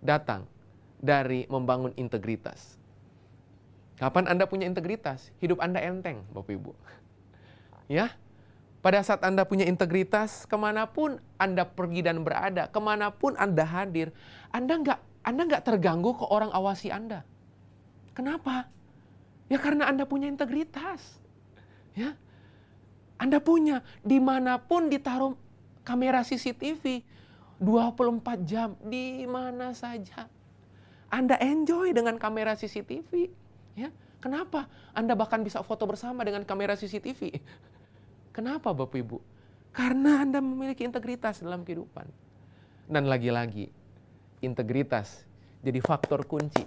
datang 0.00 0.48
dari 0.98 1.44
membangun 1.46 1.92
integritas. 1.94 2.80
Kapan 4.00 4.28
Anda 4.28 4.48
punya 4.48 4.64
integritas? 4.64 5.32
Hidup 5.40 5.60
Anda 5.60 5.80
enteng, 5.80 6.24
Bapak 6.32 6.52
Ibu. 6.52 6.72
Ya, 7.88 8.16
pada 8.80 9.00
saat 9.04 9.22
Anda 9.22 9.44
punya 9.46 9.68
integritas, 9.68 10.48
ke 10.48 10.56
mana 10.56 10.88
pun 10.88 11.20
Anda 11.36 11.68
pergi 11.68 12.02
dan 12.02 12.24
berada, 12.24 12.68
ke 12.68 12.80
mana 12.80 13.12
pun 13.12 13.36
Anda 13.36 13.64
hadir, 13.64 14.12
Anda 14.50 14.80
nggak 14.80 15.00
anda 15.26 15.42
nggak 15.42 15.66
terganggu 15.66 16.14
ke 16.14 16.22
orang 16.30 16.54
awasi 16.54 16.94
Anda. 16.94 17.26
Kenapa? 18.14 18.70
Ya 19.50 19.58
karena 19.58 19.90
Anda 19.90 20.06
punya 20.06 20.30
integritas. 20.30 21.18
Ya, 21.98 22.14
Anda 23.16 23.40
punya 23.40 23.80
di 24.04 24.20
mana 24.20 24.60
pun 24.60 24.92
ditaruh 24.92 25.32
kamera 25.86 26.20
CCTV 26.20 27.00
24 27.60 28.44
jam 28.44 28.76
di 28.84 29.24
mana 29.24 29.72
saja. 29.72 30.28
Anda 31.08 31.40
enjoy 31.40 31.96
dengan 31.96 32.20
kamera 32.20 32.52
CCTV. 32.58 33.30
Ya, 33.78 33.88
kenapa? 34.20 34.68
Anda 34.92 35.16
bahkan 35.16 35.40
bisa 35.40 35.64
foto 35.64 35.88
bersama 35.88 36.26
dengan 36.26 36.44
kamera 36.44 36.76
CCTV. 36.76 37.40
Kenapa 38.36 38.76
Bapak 38.76 39.00
Ibu? 39.00 39.18
Karena 39.72 40.20
Anda 40.20 40.44
memiliki 40.44 40.84
integritas 40.84 41.40
dalam 41.40 41.64
kehidupan. 41.64 42.04
Dan 42.84 43.08
lagi-lagi, 43.08 43.72
integritas 44.44 45.24
jadi 45.64 45.80
faktor 45.80 46.28
kunci 46.28 46.62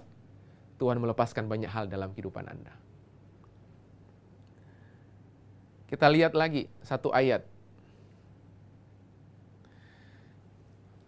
Tuhan 0.82 0.98
melepaskan 0.98 1.46
banyak 1.46 1.70
hal 1.70 1.86
dalam 1.92 2.16
kehidupan 2.16 2.48
Anda. 2.48 2.74
Kita 5.90 6.06
lihat 6.06 6.38
lagi 6.38 6.70
satu 6.86 7.10
ayat. 7.10 7.42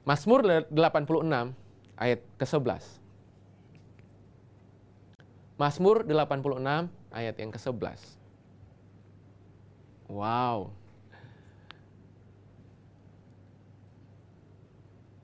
Mazmur 0.02 0.42
86 0.74 1.54
ayat 2.02 2.20
ke-11. 2.42 2.82
Mazmur 5.62 6.02
86 6.10 6.90
ayat 7.14 7.36
yang 7.38 7.54
ke-11. 7.54 8.02
Wow. 10.10 10.74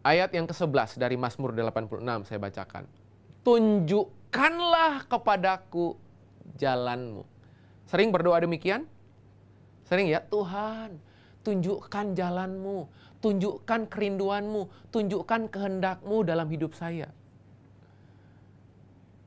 Ayat 0.06 0.30
yang 0.38 0.46
ke-11 0.46 1.02
dari 1.02 1.17
Mazmur 1.17 1.58
86 1.58 2.30
saya 2.30 2.38
bacakan. 2.38 2.86
Tunjukkanlah 3.41 5.10
kepadaku 5.10 5.98
jalanmu. 6.62 7.26
Sering 7.89 8.13
berdoa 8.13 8.38
demikian? 8.46 8.86
Sering 9.88 10.12
ya, 10.12 10.19
Tuhan, 10.19 11.00
tunjukkan 11.47 12.12
jalanmu, 12.12 12.91
tunjukkan 13.23 13.88
kerinduanmu, 13.88 14.91
tunjukkan 14.91 15.47
kehendakmu 15.47 16.28
dalam 16.28 16.52
hidup 16.52 16.76
saya. 16.76 17.08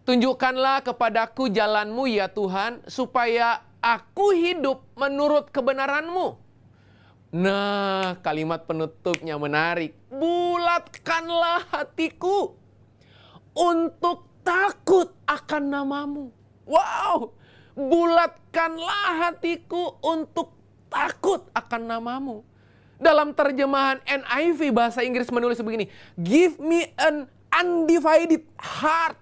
Tunjukkanlah 0.05 0.85
kepadaku 0.85 1.49
jalanmu 1.49 2.05
ya 2.13 2.29
Tuhan, 2.29 2.85
supaya 2.85 3.65
aku 3.81 4.37
hidup 4.37 4.85
menurut 5.01 5.49
kebenaranmu. 5.49 6.37
Nah, 7.31 8.21
kalimat 8.21 8.69
penutupnya 8.69 9.41
menarik. 9.41 9.97
Bulatkanlah 10.13 11.73
hatiku 11.73 12.53
untuk 13.57 14.29
takut 14.45 15.15
akan 15.25 15.63
namamu. 15.73 16.27
Wow, 16.69 17.33
bulatkanlah 17.89 19.31
hatiku 19.31 19.97
untuk 20.05 20.53
takut 20.91 21.47
akan 21.55 21.83
namamu. 21.87 22.45
Dalam 23.01 23.33
terjemahan 23.33 23.97
NIV 24.05 24.77
bahasa 24.77 25.01
Inggris 25.01 25.33
menulis 25.33 25.57
begini, 25.65 25.89
Give 26.21 26.61
me 26.61 26.93
an 27.01 27.25
undivided 27.49 28.45
heart. 28.61 29.17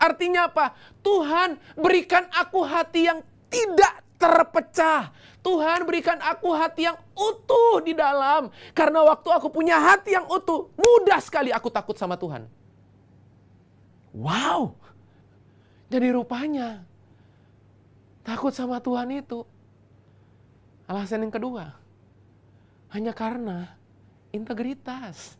Artinya 0.00 0.48
apa? 0.48 0.72
Tuhan 1.04 1.60
berikan 1.76 2.24
aku 2.32 2.64
hati 2.64 3.12
yang 3.12 3.20
tidak 3.52 4.00
terpecah. 4.16 5.12
Tuhan 5.42 5.84
berikan 5.84 6.22
aku 6.22 6.54
hati 6.54 6.86
yang 6.86 6.96
utuh 7.12 7.82
di 7.82 7.92
dalam. 7.92 8.48
Karena 8.72 9.02
waktu 9.02 9.28
aku 9.28 9.50
punya 9.50 9.76
hati 9.76 10.14
yang 10.14 10.24
utuh, 10.30 10.70
mudah 10.78 11.18
sekali 11.18 11.50
aku 11.50 11.68
takut 11.68 11.98
sama 11.98 12.14
Tuhan. 12.14 12.46
Wow. 14.14 14.78
Jadi 15.92 16.08
rupanya 16.14 16.86
takut 18.22 18.54
sama 18.54 18.78
Tuhan 18.78 19.10
itu 19.14 19.46
alasan 20.86 21.26
yang 21.26 21.34
kedua. 21.34 21.74
Hanya 22.92 23.16
karena 23.16 23.72
integritas. 24.34 25.38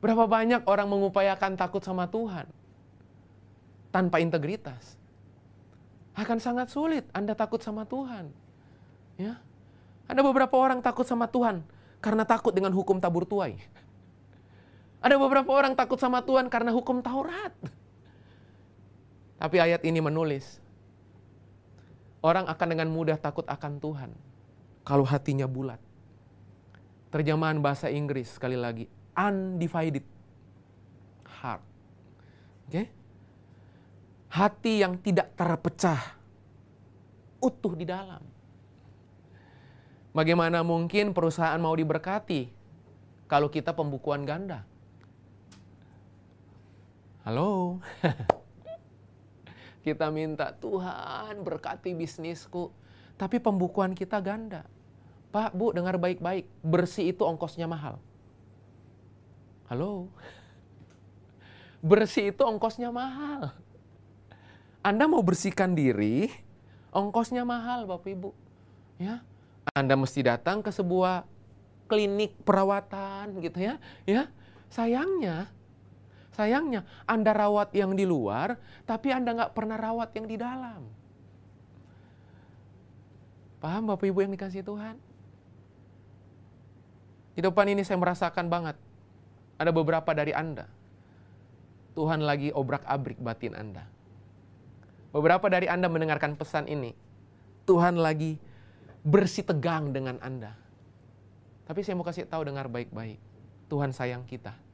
Berapa 0.00 0.28
banyak 0.28 0.62
orang 0.68 0.88
mengupayakan 0.88 1.56
takut 1.56 1.82
sama 1.82 2.06
Tuhan 2.06 2.46
tanpa 3.90 4.20
integritas? 4.20 4.96
Akan 6.16 6.40
sangat 6.40 6.72
sulit 6.72 7.04
Anda 7.12 7.36
takut 7.36 7.60
sama 7.60 7.84
Tuhan. 7.84 8.32
Ya. 9.20 9.40
Ada 10.06 10.22
beberapa 10.22 10.54
orang 10.56 10.80
takut 10.80 11.04
sama 11.04 11.26
Tuhan 11.28 11.60
karena 12.00 12.22
takut 12.22 12.54
dengan 12.54 12.70
hukum 12.72 13.02
tabur 13.02 13.26
tuai. 13.26 13.58
Ada 15.02 15.20
beberapa 15.20 15.50
orang 15.52 15.76
takut 15.76 16.00
sama 16.00 16.24
Tuhan 16.24 16.48
karena 16.48 16.72
hukum 16.72 17.04
Taurat. 17.04 17.52
Tapi 19.36 19.56
ayat 19.60 19.84
ini 19.84 20.00
menulis, 20.00 20.56
orang 22.26 22.50
akan 22.50 22.68
dengan 22.74 22.90
mudah 22.90 23.14
takut 23.14 23.46
akan 23.46 23.78
Tuhan 23.78 24.10
kalau 24.82 25.06
hatinya 25.06 25.46
bulat. 25.46 25.78
Terjemahan 27.14 27.62
bahasa 27.62 27.86
Inggris 27.86 28.34
sekali 28.34 28.58
lagi, 28.58 28.90
undivided 29.14 30.02
heart. 31.38 31.62
Oke? 32.66 32.74
Okay? 32.74 32.86
Hati 34.26 34.82
yang 34.82 34.98
tidak 34.98 35.32
terpecah, 35.38 36.18
utuh 37.38 37.78
di 37.78 37.86
dalam. 37.86 38.20
Bagaimana 40.10 40.66
mungkin 40.66 41.14
perusahaan 41.14 41.56
mau 41.62 41.72
diberkati 41.78 42.50
kalau 43.30 43.46
kita 43.46 43.70
pembukuan 43.70 44.26
ganda? 44.26 44.66
Halo? 47.22 47.78
kita 49.86 50.10
minta 50.10 50.50
Tuhan 50.50 51.46
berkati 51.46 51.94
bisnisku, 51.94 52.74
tapi 53.14 53.38
pembukuan 53.38 53.94
kita 53.94 54.18
ganda. 54.18 54.66
Pak, 55.30 55.54
Bu, 55.54 55.70
dengar 55.70 55.94
baik-baik, 55.94 56.50
bersih 56.58 57.14
itu 57.14 57.22
ongkosnya 57.22 57.70
mahal. 57.70 58.02
Halo? 59.70 60.10
Bersih 61.86 62.34
itu 62.34 62.42
ongkosnya 62.42 62.90
mahal. 62.90 63.54
Anda 64.82 65.06
mau 65.06 65.22
bersihkan 65.22 65.78
diri, 65.78 66.34
ongkosnya 66.90 67.46
mahal 67.46 67.86
Bapak 67.86 68.10
Ibu. 68.10 68.30
Ya. 68.98 69.22
Anda 69.70 69.94
mesti 69.94 70.26
datang 70.26 70.66
ke 70.66 70.74
sebuah 70.74 71.26
klinik 71.86 72.34
perawatan 72.42 73.38
gitu 73.38 73.58
ya. 73.62 73.78
Ya. 74.02 74.30
Sayangnya 74.66 75.50
Sayangnya 76.36 76.84
Anda 77.08 77.32
rawat 77.32 77.72
yang 77.72 77.96
di 77.96 78.04
luar, 78.04 78.60
tapi 78.84 79.08
Anda 79.08 79.32
nggak 79.32 79.56
pernah 79.56 79.80
rawat 79.80 80.12
yang 80.12 80.28
di 80.28 80.36
dalam. 80.36 80.84
Paham 83.56 83.88
Bapak 83.88 84.04
Ibu 84.04 84.20
yang 84.20 84.36
dikasih 84.36 84.60
Tuhan? 84.60 85.00
Di 87.32 87.40
depan 87.40 87.72
ini 87.72 87.80
saya 87.88 87.96
merasakan 87.96 88.52
banget 88.52 88.76
ada 89.56 89.72
beberapa 89.72 90.12
dari 90.12 90.36
Anda. 90.36 90.68
Tuhan 91.96 92.20
lagi 92.20 92.52
obrak-abrik 92.52 93.16
batin 93.16 93.56
Anda. 93.56 93.88
Beberapa 95.16 95.48
dari 95.48 95.72
Anda 95.72 95.88
mendengarkan 95.88 96.36
pesan 96.36 96.68
ini. 96.68 96.92
Tuhan 97.64 97.96
lagi 97.96 98.36
bersih 99.00 99.48
tegang 99.48 99.96
dengan 99.96 100.20
Anda. 100.20 100.52
Tapi 101.64 101.80
saya 101.80 101.96
mau 101.96 102.04
kasih 102.04 102.28
tahu 102.28 102.44
dengar 102.44 102.68
baik-baik. 102.68 103.16
Tuhan 103.72 103.96
sayang 103.96 104.28
kita. 104.28 104.65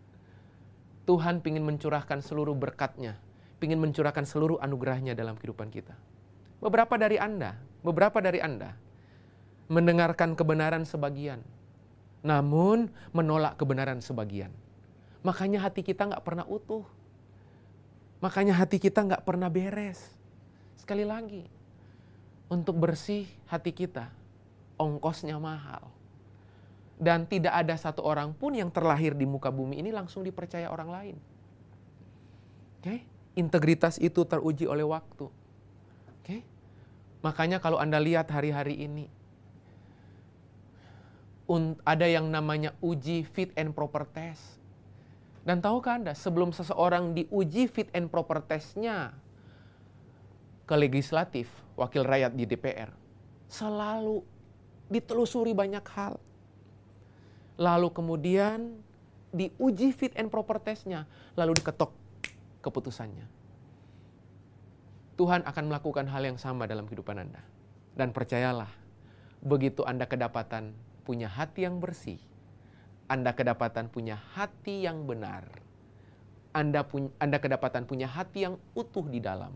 Tuhan 1.04 1.42
ingin 1.42 1.64
mencurahkan 1.66 2.22
seluruh 2.22 2.54
berkatnya. 2.54 3.18
ingin 3.62 3.78
mencurahkan 3.78 4.26
seluruh 4.26 4.58
anugerahnya 4.58 5.14
dalam 5.14 5.38
kehidupan 5.38 5.70
kita. 5.70 5.94
Beberapa 6.58 6.98
dari 6.98 7.14
Anda, 7.14 7.54
beberapa 7.86 8.18
dari 8.18 8.42
Anda 8.42 8.74
mendengarkan 9.70 10.34
kebenaran 10.34 10.82
sebagian, 10.82 11.46
namun 12.26 12.90
menolak 13.14 13.54
kebenaran 13.54 14.02
sebagian. 14.02 14.50
Makanya 15.22 15.62
hati 15.62 15.86
kita 15.86 16.10
nggak 16.10 16.26
pernah 16.26 16.42
utuh. 16.42 16.82
Makanya 18.18 18.58
hati 18.58 18.82
kita 18.82 19.06
nggak 19.06 19.22
pernah 19.22 19.46
beres. 19.46 20.10
Sekali 20.74 21.06
lagi, 21.06 21.46
untuk 22.50 22.74
bersih 22.78 23.30
hati 23.46 23.70
kita, 23.70 24.10
ongkosnya 24.74 25.38
mahal. 25.38 25.86
Dan 27.02 27.26
tidak 27.26 27.50
ada 27.50 27.74
satu 27.74 28.06
orang 28.06 28.30
pun 28.30 28.54
yang 28.54 28.70
terlahir 28.70 29.18
di 29.18 29.26
muka 29.26 29.50
bumi 29.50 29.82
ini 29.82 29.90
langsung 29.90 30.22
dipercaya 30.22 30.70
orang 30.70 30.90
lain. 30.90 31.16
Oke, 32.78 32.86
okay? 32.86 32.98
integritas 33.34 33.98
itu 33.98 34.22
teruji 34.22 34.70
oleh 34.70 34.86
waktu. 34.86 35.26
Oke, 35.26 36.22
okay? 36.22 36.40
makanya 37.26 37.58
kalau 37.58 37.82
Anda 37.82 37.98
lihat 37.98 38.30
hari-hari 38.30 38.86
ini, 38.86 39.10
ada 41.82 42.06
yang 42.06 42.30
namanya 42.30 42.70
uji 42.78 43.26
fit 43.26 43.50
and 43.58 43.74
proper 43.74 44.06
test 44.06 44.62
dan 45.42 45.58
tahukah 45.58 45.98
Anda, 45.98 46.14
sebelum 46.14 46.54
seseorang 46.54 47.18
diuji 47.18 47.66
fit 47.66 47.90
and 47.90 48.06
proper 48.06 48.38
testnya 48.46 49.10
ke 50.70 50.74
legislatif, 50.78 51.50
wakil 51.74 52.06
rakyat 52.06 52.30
di 52.38 52.46
DPR, 52.46 52.94
selalu 53.50 54.22
ditelusuri 54.86 55.50
banyak 55.50 55.82
hal. 55.98 56.14
Lalu 57.62 57.94
kemudian 57.94 58.82
diuji 59.30 59.94
fit 59.94 60.18
and 60.18 60.34
proper 60.34 60.58
testnya, 60.58 61.06
lalu 61.38 61.54
diketok 61.62 61.94
keputusannya. 62.66 63.30
Tuhan 65.14 65.46
akan 65.46 65.64
melakukan 65.70 66.10
hal 66.10 66.26
yang 66.26 66.38
sama 66.42 66.66
dalam 66.66 66.90
kehidupan 66.90 67.22
Anda. 67.22 67.46
Dan 67.94 68.10
percayalah, 68.10 68.72
begitu 69.38 69.86
Anda 69.86 70.10
kedapatan 70.10 70.74
punya 71.06 71.30
hati 71.30 71.62
yang 71.62 71.78
bersih, 71.78 72.18
anda 73.12 73.36
kedapatan 73.36 73.92
punya 73.92 74.16
hati 74.16 74.88
yang 74.88 75.04
benar. 75.04 75.44
Anda, 76.56 76.80
pun, 76.80 77.12
Anda 77.20 77.44
kedapatan 77.44 77.84
punya 77.84 78.08
hati 78.08 78.48
yang 78.48 78.56
utuh 78.72 79.04
di 79.04 79.20
dalam. 79.20 79.52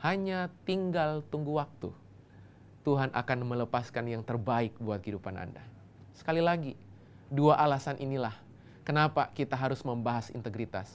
Hanya 0.00 0.48
tinggal 0.64 1.20
tunggu 1.28 1.60
waktu. 1.60 1.92
Tuhan 2.88 3.12
akan 3.12 3.38
melepaskan 3.44 4.08
yang 4.08 4.24
terbaik 4.24 4.72
buat 4.80 5.04
kehidupan 5.04 5.36
Anda. 5.36 5.60
Sekali 6.16 6.40
lagi, 6.40 6.72
dua 7.32 7.56
alasan 7.56 7.96
inilah 7.96 8.36
kenapa 8.84 9.32
kita 9.32 9.56
harus 9.56 9.80
membahas 9.80 10.28
integritas. 10.36 10.92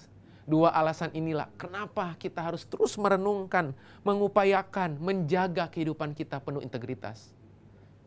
Dua 0.48 0.72
alasan 0.72 1.12
inilah 1.12 1.50
kenapa 1.60 2.16
kita 2.16 2.40
harus 2.40 2.64
terus 2.64 2.96
merenungkan, 2.96 3.76
mengupayakan, 4.06 4.96
menjaga 4.96 5.68
kehidupan 5.68 6.16
kita 6.16 6.40
penuh 6.40 6.64
integritas. 6.64 7.36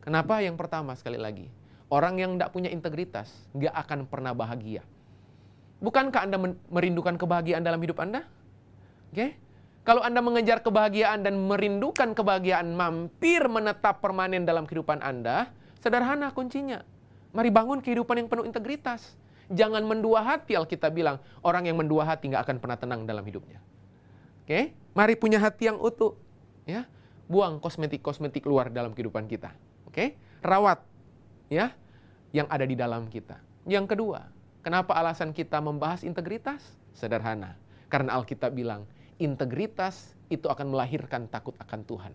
Kenapa? 0.01 0.40
Yang 0.40 0.57
pertama 0.57 0.97
sekali 0.97 1.21
lagi, 1.21 1.53
Orang 1.90 2.23
yang 2.23 2.38
tidak 2.38 2.55
punya 2.55 2.71
integritas 2.71 3.27
gak 3.51 3.75
akan 3.75 4.07
pernah 4.07 4.31
bahagia. 4.31 4.87
Bukankah 5.83 6.23
Anda 6.23 6.38
merindukan 6.71 7.19
kebahagiaan 7.19 7.66
dalam 7.66 7.83
hidup 7.83 7.99
Anda? 7.99 8.23
Oke? 9.11 9.19
Okay? 9.19 9.31
Kalau 9.83 10.07
Anda 10.07 10.23
mengejar 10.23 10.62
kebahagiaan 10.62 11.27
dan 11.27 11.35
merindukan 11.51 12.14
kebahagiaan 12.14 12.79
mampir 12.79 13.43
menetap 13.51 13.99
permanen 13.99 14.47
dalam 14.47 14.70
kehidupan 14.70 15.03
Anda, 15.03 15.51
sederhana 15.83 16.31
kuncinya. 16.31 16.87
Mari 17.31 17.51
bangun 17.55 17.78
kehidupan 17.78 18.18
yang 18.18 18.28
penuh 18.31 18.47
integritas. 18.47 19.14
Jangan 19.51 19.83
mendua 19.83 20.22
hati, 20.22 20.55
Alkitab 20.55 20.95
bilang. 20.95 21.18
Orang 21.43 21.66
yang 21.66 21.78
mendua 21.78 22.07
hati 22.07 22.31
nggak 22.31 22.47
akan 22.47 22.57
pernah 22.59 22.78
tenang 22.78 23.01
dalam 23.07 23.22
hidupnya. 23.22 23.62
Oke? 24.47 24.74
Mari 24.95 25.14
punya 25.14 25.39
hati 25.39 25.70
yang 25.70 25.78
utuh. 25.78 26.18
Ya, 26.66 26.87
Buang 27.31 27.62
kosmetik-kosmetik 27.62 28.43
luar 28.43 28.74
dalam 28.74 28.91
kehidupan 28.91 29.31
kita. 29.31 29.55
Oke? 29.87 30.18
Rawat 30.43 30.83
ya 31.47 31.70
yang 32.35 32.51
ada 32.51 32.66
di 32.66 32.74
dalam 32.74 33.07
kita. 33.07 33.39
Yang 33.70 33.95
kedua, 33.95 34.26
kenapa 34.66 34.99
alasan 34.99 35.31
kita 35.31 35.62
membahas 35.62 36.03
integritas? 36.03 36.59
Sederhana, 36.91 37.55
karena 37.87 38.18
Alkitab 38.18 38.51
bilang 38.51 38.83
integritas 39.22 40.18
itu 40.26 40.51
akan 40.51 40.74
melahirkan 40.74 41.31
takut 41.31 41.55
akan 41.62 41.87
Tuhan. 41.87 42.14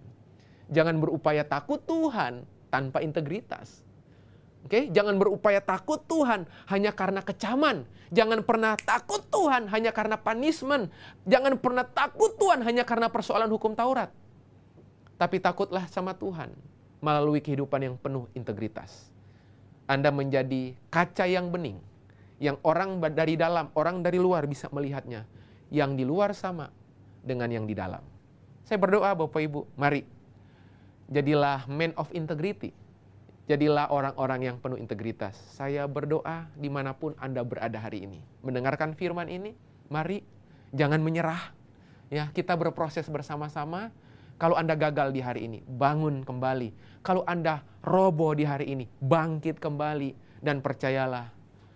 Jangan 0.67 0.99
berupaya 0.99 1.47
takut 1.47 1.79
Tuhan 1.87 2.43
tanpa 2.67 2.99
integritas. 2.99 3.84
Oke, 4.65 4.81
okay? 4.81 4.83
jangan 4.89 5.21
berupaya 5.21 5.61
takut 5.61 6.01
Tuhan 6.09 6.49
hanya 6.73 6.89
karena 6.89 7.21
kecaman. 7.21 7.85
Jangan 8.09 8.41
pernah 8.41 8.73
takut 8.73 9.21
Tuhan 9.29 9.69
hanya 9.69 9.93
karena 9.93 10.17
punishment. 10.17 10.89
Jangan 11.29 11.61
pernah 11.61 11.85
takut 11.85 12.33
Tuhan 12.41 12.65
hanya 12.65 12.81
karena 12.81 13.05
persoalan 13.13 13.45
hukum 13.53 13.77
Taurat. 13.77 14.09
Tapi 15.21 15.37
takutlah 15.37 15.85
sama 15.85 16.17
Tuhan 16.17 16.49
melalui 16.97 17.45
kehidupan 17.45 17.77
yang 17.77 17.95
penuh 18.01 18.25
integritas. 18.33 19.13
Anda 19.85 20.09
menjadi 20.09 20.73
kaca 20.89 21.29
yang 21.29 21.53
bening, 21.53 21.77
yang 22.41 22.57
orang 22.65 22.97
dari 23.13 23.37
dalam, 23.37 23.69
orang 23.77 24.01
dari 24.01 24.17
luar 24.17 24.49
bisa 24.49 24.65
melihatnya, 24.73 25.29
yang 25.69 25.93
di 25.93 26.01
luar 26.01 26.33
sama 26.33 26.73
dengan 27.21 27.53
yang 27.53 27.69
di 27.69 27.77
dalam. 27.77 28.01
Saya 28.65 28.81
berdoa 28.81 29.13
Bapak 29.13 29.45
Ibu, 29.45 29.77
mari 29.77 30.01
Jadilah 31.05 31.69
man 31.69 31.93
of 32.01 32.09
integrity. 32.17 32.73
Jadilah 33.45 33.93
orang-orang 33.93 34.49
yang 34.49 34.57
penuh 34.57 34.81
integritas. 34.81 35.37
Saya 35.53 35.85
berdoa 35.85 36.49
di 36.57 36.65
mana 36.65 36.97
pun 36.97 37.13
Anda 37.21 37.45
berada 37.45 37.77
hari 37.77 38.01
ini. 38.01 38.25
Mendengarkan 38.41 38.97
firman 38.97 39.29
ini, 39.29 39.53
mari 39.85 40.25
jangan 40.73 40.97
menyerah. 40.97 41.53
Ya, 42.09 42.33
kita 42.33 42.57
berproses 42.57 43.05
bersama-sama. 43.05 43.93
Kalau 44.41 44.57
Anda 44.57 44.73
gagal 44.73 45.13
di 45.13 45.21
hari 45.21 45.45
ini, 45.45 45.61
bangun 45.61 46.25
kembali. 46.25 46.73
Kalau 47.05 47.21
Anda 47.29 47.61
roboh 47.85 48.33
di 48.33 48.49
hari 48.49 48.73
ini, 48.73 48.89
bangkit 48.97 49.61
kembali 49.61 50.41
dan 50.41 50.65
percayalah. 50.65 51.29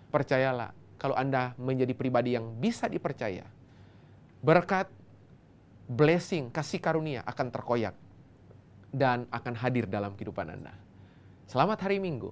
Percayalah, 0.09 0.73
kalau 0.97 1.13
Anda 1.13 1.53
menjadi 1.61 1.93
pribadi 1.93 2.33
yang 2.33 2.57
bisa 2.57 2.89
dipercaya, 2.89 3.45
berkat, 4.41 4.89
blessing, 5.85 6.49
kasih 6.49 6.81
karunia 6.81 7.21
akan 7.29 7.47
terkoyak 7.53 7.93
dan 8.89 9.29
akan 9.29 9.53
hadir 9.53 9.85
dalam 9.85 10.17
kehidupan 10.17 10.49
Anda. 10.49 10.88
Selamat 11.49 11.81
hari 11.81 11.97
Minggu. 11.97 12.29